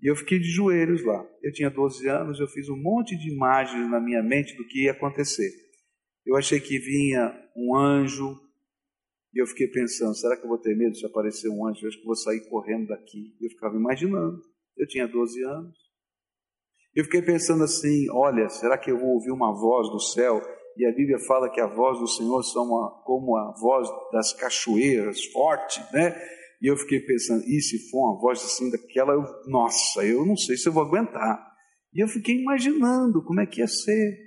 E 0.00 0.10
eu 0.10 0.14
fiquei 0.14 0.38
de 0.38 0.50
joelhos 0.50 1.02
lá. 1.04 1.26
Eu 1.42 1.52
tinha 1.52 1.70
12 1.70 2.06
anos, 2.06 2.38
eu 2.38 2.46
fiz 2.48 2.68
um 2.68 2.76
monte 2.76 3.16
de 3.16 3.32
imagens 3.32 3.90
na 3.90 3.98
minha 3.98 4.22
mente 4.22 4.54
do 4.54 4.66
que 4.66 4.84
ia 4.84 4.92
acontecer. 4.92 5.50
Eu 6.26 6.36
achei 6.36 6.60
que 6.60 6.78
vinha 6.78 7.34
um 7.56 7.74
anjo, 7.74 8.38
e 9.34 9.40
eu 9.40 9.46
fiquei 9.46 9.68
pensando: 9.68 10.14
será 10.14 10.36
que 10.36 10.44
eu 10.44 10.48
vou 10.48 10.58
ter 10.58 10.76
medo 10.76 10.94
se 10.94 11.06
aparecer 11.06 11.48
um 11.48 11.66
anjo? 11.66 11.80
Eu 11.82 11.88
acho 11.88 11.98
que 11.98 12.04
vou 12.04 12.14
sair 12.14 12.46
correndo 12.50 12.88
daqui. 12.88 13.34
Eu 13.40 13.48
ficava 13.48 13.74
imaginando. 13.74 14.42
Eu 14.76 14.86
tinha 14.86 15.08
12 15.08 15.42
anos. 15.44 15.78
Eu 16.94 17.04
fiquei 17.04 17.22
pensando 17.22 17.64
assim: 17.64 18.06
olha, 18.10 18.48
será 18.50 18.76
que 18.76 18.90
eu 18.90 18.98
vou 18.98 19.14
ouvir 19.14 19.32
uma 19.32 19.52
voz 19.52 19.88
do 19.90 20.00
céu 20.00 20.40
e 20.78 20.86
a 20.86 20.92
Bíblia 20.92 21.18
fala 21.26 21.50
que 21.50 21.60
a 21.60 21.66
voz 21.66 21.98
do 21.98 22.06
Senhor 22.06 22.40
são 22.44 22.66
uma, 22.66 23.02
como 23.04 23.36
a 23.36 23.52
voz 23.60 23.88
das 24.12 24.32
cachoeiras, 24.32 25.24
forte, 25.24 25.80
né? 25.92 26.16
E 26.62 26.70
eu 26.70 26.76
fiquei 26.76 27.00
pensando, 27.00 27.42
e 27.44 27.60
se 27.60 27.90
for 27.90 28.12
uma 28.12 28.20
voz 28.20 28.38
assim 28.44 28.70
daquela, 28.70 29.12
eu, 29.12 29.24
nossa, 29.48 30.04
eu 30.04 30.24
não 30.24 30.36
sei 30.36 30.56
se 30.56 30.68
eu 30.68 30.72
vou 30.72 30.84
aguentar. 30.84 31.44
E 31.92 32.00
eu 32.00 32.06
fiquei 32.06 32.36
imaginando 32.36 33.24
como 33.24 33.40
é 33.40 33.46
que 33.46 33.60
ia 33.60 33.66
ser. 33.66 34.18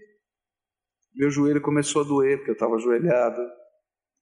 Meu 1.16 1.30
joelho 1.30 1.62
começou 1.62 2.02
a 2.02 2.06
doer, 2.06 2.38
porque 2.38 2.52
eu 2.52 2.56
estava 2.56 2.76
ajoelhado. 2.76 3.42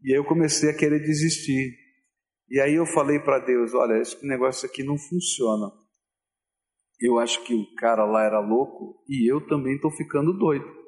E 0.03 0.11
aí 0.11 0.19
eu 0.19 0.25
comecei 0.25 0.69
a 0.69 0.77
querer 0.77 0.99
desistir. 0.99 1.73
E 2.47 2.59
aí 2.59 2.75
eu 2.75 2.85
falei 2.85 3.19
para 3.19 3.39
Deus, 3.39 3.73
olha, 3.73 3.99
esse 3.99 4.23
negócio 4.25 4.69
aqui 4.69 4.83
não 4.83 4.97
funciona. 4.99 5.71
Eu 6.99 7.17
acho 7.17 7.43
que 7.43 7.55
o 7.55 7.75
cara 7.75 8.05
lá 8.05 8.23
era 8.23 8.39
louco 8.39 9.03
e 9.07 9.31
eu 9.31 9.47
também 9.47 9.75
estou 9.75 9.89
ficando 9.89 10.31
doido. 10.37 10.78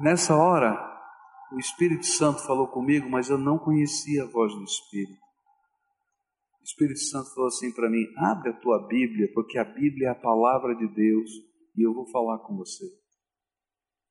Nessa 0.00 0.34
hora, 0.34 0.78
o 1.52 1.58
Espírito 1.58 2.06
Santo 2.06 2.42
falou 2.46 2.68
comigo, 2.68 3.06
mas 3.10 3.28
eu 3.28 3.36
não 3.36 3.58
conhecia 3.58 4.22
a 4.22 4.26
voz 4.26 4.50
do 4.54 4.64
Espírito. 4.64 5.20
O 6.58 6.64
Espírito 6.64 7.00
Santo 7.00 7.34
falou 7.34 7.48
assim 7.48 7.70
para 7.70 7.90
mim: 7.90 8.06
abre 8.16 8.48
a 8.48 8.60
tua 8.60 8.88
Bíblia, 8.88 9.30
porque 9.34 9.58
a 9.58 9.64
Bíblia 9.64 10.08
é 10.08 10.10
a 10.10 10.14
palavra 10.14 10.74
de 10.74 10.88
Deus 10.88 11.30
e 11.76 11.86
eu 11.86 11.92
vou 11.92 12.08
falar 12.10 12.38
com 12.38 12.56
você. 12.56 12.84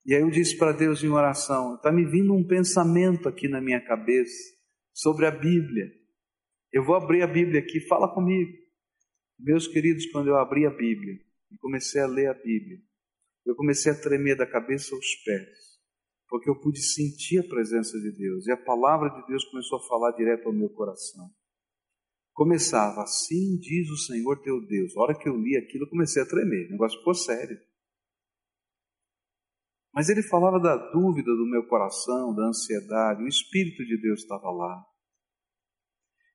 E 0.06 0.13
aí 0.13 0.21
eu 0.21 0.30
disse 0.30 0.56
para 0.60 0.73
Deus 0.73 1.04
em 1.04 1.10
oração: 1.10 1.73
está 1.73 1.91
me 1.91 2.06
vindo 2.06 2.36
um 2.36 2.45
pensamento 2.45 3.28
aqui 3.28 3.47
na 3.47 3.60
minha 3.60 3.84
cabeça 3.84 4.38
sobre 4.93 5.25
a 5.25 5.32
Bíblia. 5.32 5.91
Eu 6.71 6.84
vou 6.84 6.95
abrir 6.95 7.23
a 7.23 7.28
Bíblia 7.28 7.62
aqui, 7.62 7.80
fala 7.88 8.13
comigo. 8.13 8.52
Meus 9.39 9.67
queridos, 9.67 10.06
quando 10.12 10.28
eu 10.28 10.38
abri 10.38 10.67
a 10.67 10.69
Bíblia 10.69 11.15
e 11.52 11.58
comecei 11.58 11.99
a 11.99 12.06
ler 12.06 12.28
a 12.28 12.34
Bíblia, 12.36 12.78
eu 13.43 13.56
comecei 13.56 13.91
a 13.91 13.99
tremer 13.99 14.38
da 14.38 14.45
cabeça 14.45 14.93
aos 14.93 15.15
pés 15.25 15.69
porque 16.30 16.50
eu 16.50 16.56
pude 16.56 16.80
sentir 16.80 17.39
a 17.39 17.48
presença 17.48 18.00
de 18.00 18.12
Deus 18.12 18.46
e 18.46 18.52
a 18.52 18.58
palavra 18.58 19.10
de 19.10 19.28
Deus 19.28 19.44
começou 19.46 19.80
a 19.80 19.88
falar 19.88 20.12
direto 20.12 20.48
ao 20.48 20.54
meu 20.54 20.70
coração. 20.70 21.30
Começava, 22.34 23.02
assim 23.02 23.58
diz 23.60 23.89
o 23.89 23.98
Senhor 23.98 24.42
teu 24.42 24.65
Deus. 24.65 24.96
A 24.96 25.02
hora 25.02 25.18
que 25.18 25.28
eu 25.28 25.36
li 25.36 25.58
aquilo, 25.58 25.86
eu 25.86 25.89
comecei 25.89 26.22
a 26.22 26.26
tremer, 26.26 26.68
o 26.68 26.72
negócio 26.72 27.00
ficou 27.00 27.15
sério. 27.15 27.60
Mas 29.92 30.08
ele 30.08 30.22
falava 30.22 30.60
da 30.60 30.78
dúvida 30.92 31.32
do 31.36 31.50
meu 31.50 31.68
coração, 31.68 32.34
da 32.34 32.48
ansiedade, 32.48 33.24
o 33.24 33.28
Espírito 33.28 33.84
de 33.84 34.00
Deus 34.00 34.22
estava 34.22 34.52
lá. 34.52 34.86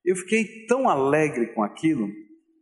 Eu 0.05 0.17
fiquei 0.17 0.67
tão 0.67 0.89
alegre 0.89 1.55
com 1.55 1.63
aquilo 1.63 2.09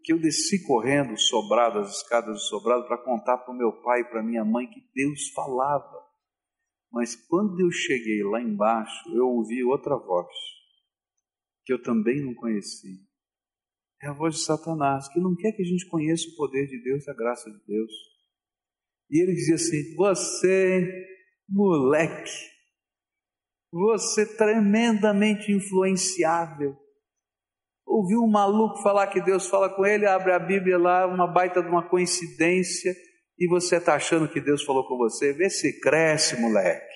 que 0.05 0.12
eu 0.12 0.21
desci 0.21 0.64
correndo, 0.64 1.18
sobrado, 1.18 1.79
as 1.79 1.97
escadas 1.97 2.37
de 2.37 2.49
sobrado, 2.49 2.87
para 2.87 3.03
contar 3.03 3.38
para 3.38 3.53
o 3.53 3.57
meu 3.57 3.73
pai 3.83 4.01
e 4.01 4.05
para 4.05 4.23
minha 4.23 4.45
mãe 4.45 4.68
que 4.68 4.81
Deus 4.95 5.31
falava. 5.31 6.02
Mas 6.92 7.16
quando 7.16 7.59
eu 7.59 7.70
cheguei 7.70 8.22
lá 8.22 8.40
embaixo, 8.42 9.09
eu 9.14 9.26
ouvi 9.26 9.64
outra 9.64 9.96
voz, 9.96 10.28
que 11.64 11.72
eu 11.72 11.83
também 11.83 12.22
não 12.22 12.35
conheci. 12.35 13.00
É 14.02 14.09
a 14.09 14.12
voz 14.12 14.35
de 14.35 14.44
Satanás, 14.44 15.09
que 15.09 15.18
não 15.20 15.35
quer 15.35 15.52
que 15.52 15.62
a 15.62 15.64
gente 15.64 15.88
conheça 15.88 16.28
o 16.28 16.37
poder 16.37 16.66
de 16.66 16.83
Deus 16.83 17.07
e 17.07 17.11
a 17.11 17.14
graça 17.14 17.50
de 17.50 17.64
Deus. 17.66 17.92
E 19.11 19.22
ele 19.22 19.33
dizia 19.33 19.55
assim: 19.55 19.94
Você, 19.96 21.07
moleque, 21.48 22.31
você 23.72 24.37
tremendamente 24.37 25.50
influenciável. 25.50 26.76
ouviu 27.87 28.20
um 28.20 28.31
maluco 28.31 28.83
falar 28.83 29.07
que 29.07 29.22
Deus 29.22 29.48
fala 29.48 29.74
com 29.74 29.87
ele, 29.87 30.07
abre 30.07 30.33
a 30.33 30.38
Bíblia 30.38 30.76
lá, 30.76 31.07
uma 31.07 31.26
baita 31.26 31.62
de 31.62 31.68
uma 31.68 31.88
coincidência, 31.88 32.94
e 33.38 33.49
você 33.49 33.77
está 33.77 33.95
achando 33.95 34.31
que 34.31 34.40
Deus 34.40 34.62
falou 34.62 34.87
com 34.87 34.97
você? 34.97 35.33
Vê 35.33 35.49
se 35.49 35.81
cresce, 35.81 36.40
moleque. 36.40 36.92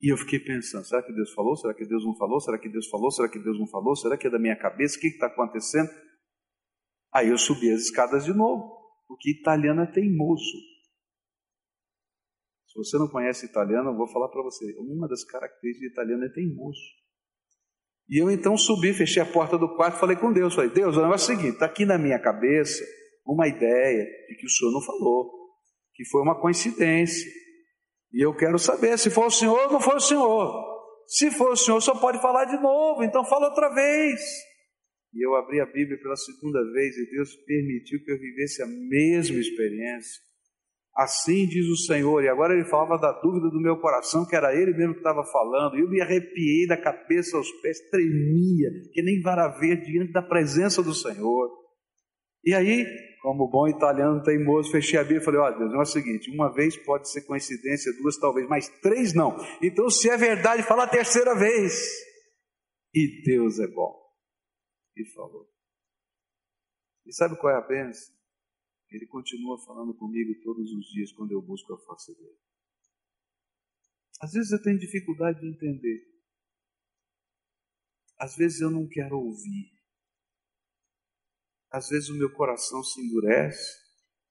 E 0.00 0.12
eu 0.12 0.16
fiquei 0.16 0.40
pensando: 0.40 0.84
será 0.84 1.02
que 1.02 1.12
Deus 1.12 1.32
falou? 1.32 1.56
Será 1.56 1.74
que 1.74 1.86
Deus 1.86 2.04
não 2.04 2.16
falou? 2.16 2.40
Será 2.40 2.58
que 2.58 2.68
Deus 2.68 2.88
falou? 2.88 3.10
Será 3.10 3.28
que 3.28 3.38
Deus 3.38 3.58
não 3.58 3.66
falou? 3.68 3.96
Será 3.96 4.18
que 4.18 4.26
é 4.26 4.30
da 4.30 4.38
minha 4.38 4.56
cabeça? 4.56 4.96
O 4.96 5.00
que 5.00 5.08
está 5.08 5.26
acontecendo? 5.26 5.90
Aí 7.14 7.28
eu 7.28 7.38
subi 7.38 7.70
as 7.70 7.82
escadas 7.82 8.24
de 8.24 8.32
novo, 8.32 8.74
porque 9.06 9.30
italiano 9.30 9.82
é 9.82 9.86
teimoso. 9.86 10.72
Se 12.66 12.74
você 12.74 12.96
não 12.98 13.08
conhece 13.08 13.46
italiano, 13.46 13.90
eu 13.90 13.96
vou 13.96 14.08
falar 14.08 14.28
para 14.28 14.42
você. 14.42 14.74
Uma 14.78 15.06
das 15.06 15.22
características 15.24 15.88
de 15.88 15.92
italiano 15.92 16.24
é 16.24 16.28
teimoso. 16.30 16.80
E 18.08 18.20
eu 18.20 18.30
então 18.30 18.56
subi, 18.56 18.94
fechei 18.94 19.22
a 19.22 19.26
porta 19.26 19.58
do 19.58 19.76
quarto, 19.76 19.98
falei 19.98 20.16
com 20.16 20.32
Deus, 20.32 20.54
falei, 20.54 20.70
Deus, 20.70 20.96
o 20.96 21.02
negócio 21.02 21.32
é 21.32 21.34
o 21.34 21.38
seguinte, 21.38 21.54
está 21.54 21.66
aqui 21.66 21.84
na 21.84 21.98
minha 21.98 22.18
cabeça 22.18 22.82
uma 23.26 23.48
ideia 23.48 24.04
de 24.28 24.36
que 24.36 24.46
o 24.46 24.50
Senhor 24.50 24.72
não 24.72 24.82
falou, 24.82 25.30
que 25.94 26.04
foi 26.06 26.22
uma 26.22 26.40
coincidência. 26.40 27.30
E 28.12 28.24
eu 28.24 28.34
quero 28.34 28.58
saber 28.58 28.98
se 28.98 29.10
foi 29.10 29.26
o 29.26 29.30
Senhor 29.30 29.58
ou 29.66 29.72
não 29.72 29.80
foi 29.80 29.96
o 29.96 30.00
Senhor. 30.00 30.72
Se 31.06 31.30
for 31.30 31.52
o 31.52 31.56
Senhor, 31.56 31.80
só 31.80 31.98
pode 31.98 32.20
falar 32.20 32.44
de 32.44 32.60
novo, 32.60 33.02
então 33.02 33.24
fala 33.24 33.48
outra 33.48 33.72
vez. 33.74 34.20
E 35.14 35.26
eu 35.26 35.34
abri 35.34 35.60
a 35.60 35.66
Bíblia 35.66 35.98
pela 36.00 36.16
segunda 36.16 36.58
vez 36.72 36.96
e 36.96 37.10
Deus 37.10 37.34
permitiu 37.46 38.02
que 38.02 38.10
eu 38.10 38.18
vivesse 38.18 38.62
a 38.62 38.66
mesma 38.66 39.38
experiência. 39.38 40.20
Assim 40.94 41.46
diz 41.46 41.66
o 41.68 41.76
Senhor, 41.86 42.22
e 42.22 42.28
agora 42.28 42.52
ele 42.52 42.68
falava 42.68 42.98
da 42.98 43.12
dúvida 43.20 43.48
do 43.48 43.60
meu 43.60 43.78
coração, 43.78 44.26
que 44.26 44.36
era 44.36 44.54
ele 44.54 44.74
mesmo 44.74 44.92
que 44.92 45.00
estava 45.00 45.24
falando, 45.24 45.76
e 45.76 45.80
eu 45.80 45.88
me 45.88 46.02
arrepiei 46.02 46.66
da 46.66 46.76
cabeça 46.76 47.36
aos 47.36 47.50
pés, 47.62 47.80
tremia, 47.90 48.70
que 48.92 49.02
nem 49.02 49.20
vara 49.22 49.58
verde 49.58 49.90
diante 49.90 50.12
da 50.12 50.20
presença 50.20 50.82
do 50.82 50.94
Senhor. 50.94 51.61
E 52.44 52.54
aí, 52.54 52.84
como 53.22 53.48
bom 53.48 53.68
italiano 53.68 54.22
teimoso, 54.22 54.70
fechei 54.70 54.98
a 54.98 55.02
Bíblia 55.02 55.20
e 55.20 55.24
falei: 55.24 55.40
Ó 55.40 55.50
Deus, 55.50 55.72
é 55.72 55.78
o 55.78 55.84
seguinte: 55.84 56.30
uma 56.30 56.52
vez 56.52 56.76
pode 56.76 57.10
ser 57.10 57.22
coincidência, 57.22 57.92
duas 57.94 58.18
talvez, 58.18 58.48
mas 58.48 58.68
três 58.80 59.14
não. 59.14 59.36
Então, 59.62 59.88
se 59.88 60.10
é 60.10 60.16
verdade, 60.16 60.62
fala 60.62 60.84
a 60.84 60.88
terceira 60.88 61.34
vez. 61.38 61.88
E 62.94 63.22
Deus 63.24 63.58
é 63.58 63.66
bom. 63.68 63.96
E 64.96 65.04
falou. 65.12 65.48
E 67.06 67.12
sabe 67.12 67.36
qual 67.38 67.52
é 67.52 67.56
a 67.56 67.66
bênção? 67.66 68.14
Ele 68.90 69.06
continua 69.06 69.58
falando 69.64 69.94
comigo 69.94 70.38
todos 70.42 70.70
os 70.70 70.86
dias 70.90 71.12
quando 71.12 71.32
eu 71.32 71.40
busco 71.40 71.72
a 71.72 71.78
face 71.78 72.14
dele. 72.14 72.38
Às 74.20 74.32
vezes 74.32 74.52
eu 74.52 74.62
tenho 74.62 74.78
dificuldade 74.78 75.40
de 75.40 75.48
entender. 75.48 76.06
Às 78.18 78.36
vezes 78.36 78.60
eu 78.60 78.70
não 78.70 78.86
quero 78.86 79.18
ouvir. 79.18 79.71
Às 81.72 81.88
vezes 81.88 82.08
o 82.10 82.18
meu 82.18 82.30
coração 82.30 82.82
se 82.82 83.00
endurece. 83.00 83.80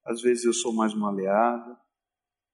Às 0.06 0.22
vezes 0.22 0.46
eu 0.46 0.54
sou 0.54 0.74
mais 0.74 0.94
maleado. 0.94 1.76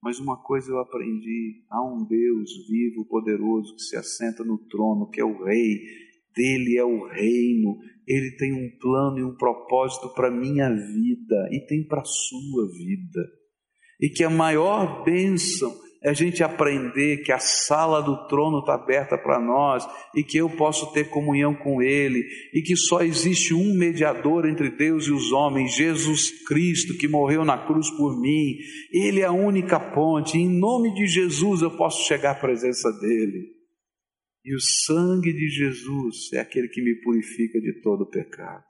Mas 0.02 0.20
uma 0.20 0.42
coisa 0.42 0.72
eu 0.72 0.80
aprendi: 0.80 1.66
há 1.70 1.84
um 1.84 2.06
Deus 2.06 2.52
vivo, 2.70 3.06
poderoso, 3.08 3.76
que 3.76 3.82
se 3.82 3.98
assenta 3.98 4.44
no 4.44 4.58
trono, 4.68 5.10
que 5.10 5.20
é 5.20 5.26
o 5.26 5.44
Rei, 5.44 5.82
dele 6.38 6.78
é 6.78 6.86
o 6.86 7.08
reino, 7.08 7.80
ele 8.08 8.36
tem 8.38 8.54
um 8.54 8.78
plano 8.80 9.18
e 9.18 9.24
um 9.24 9.36
propósito 9.36 10.14
para 10.14 10.28
a 10.28 10.32
minha 10.32 10.70
vida 10.70 11.50
e 11.52 11.66
tem 11.66 11.86
para 11.86 12.02
a 12.02 12.06
sua 12.06 12.68
vida. 12.72 13.28
E 14.00 14.10
que 14.10 14.24
a 14.24 14.30
maior 14.30 15.04
bênção 15.04 15.76
é 16.04 16.10
a 16.10 16.14
gente 16.14 16.44
aprender 16.44 17.24
que 17.24 17.32
a 17.32 17.40
sala 17.40 18.02
do 18.02 18.28
trono 18.28 18.60
está 18.60 18.76
aberta 18.76 19.18
para 19.18 19.40
nós 19.40 19.84
e 20.16 20.24
que 20.24 20.38
eu 20.38 20.50
posso 20.50 20.92
ter 20.94 21.10
comunhão 21.10 21.56
com 21.56 21.82
Ele 21.82 22.24
e 22.54 22.62
que 22.62 22.76
só 22.76 23.02
existe 23.02 23.54
um 23.54 23.76
mediador 23.76 24.48
entre 24.48 24.70
Deus 24.70 25.06
e 25.08 25.12
os 25.12 25.32
homens, 25.32 25.76
Jesus 25.76 26.46
Cristo, 26.46 26.98
que 26.98 27.08
morreu 27.08 27.44
na 27.44 27.58
cruz 27.66 27.90
por 27.92 28.20
mim. 28.20 28.58
Ele 28.92 29.22
é 29.22 29.26
a 29.26 29.32
única 29.32 29.80
ponte. 29.80 30.38
Em 30.38 30.48
nome 30.48 30.94
de 30.94 31.08
Jesus 31.08 31.62
eu 31.62 31.76
posso 31.76 32.08
chegar 32.08 32.32
à 32.32 32.36
presença 32.36 32.92
dEle. 33.02 33.58
E 34.46 34.56
o 34.56 34.62
sangue 34.62 35.34
de 35.34 35.50
Jesus 35.50 36.32
é 36.34 36.40
aquele 36.40 36.68
que 36.70 36.82
me 36.82 36.96
purifica 37.02 37.60
de 37.60 37.82
todo 37.82 38.10
pecado. 38.10 38.64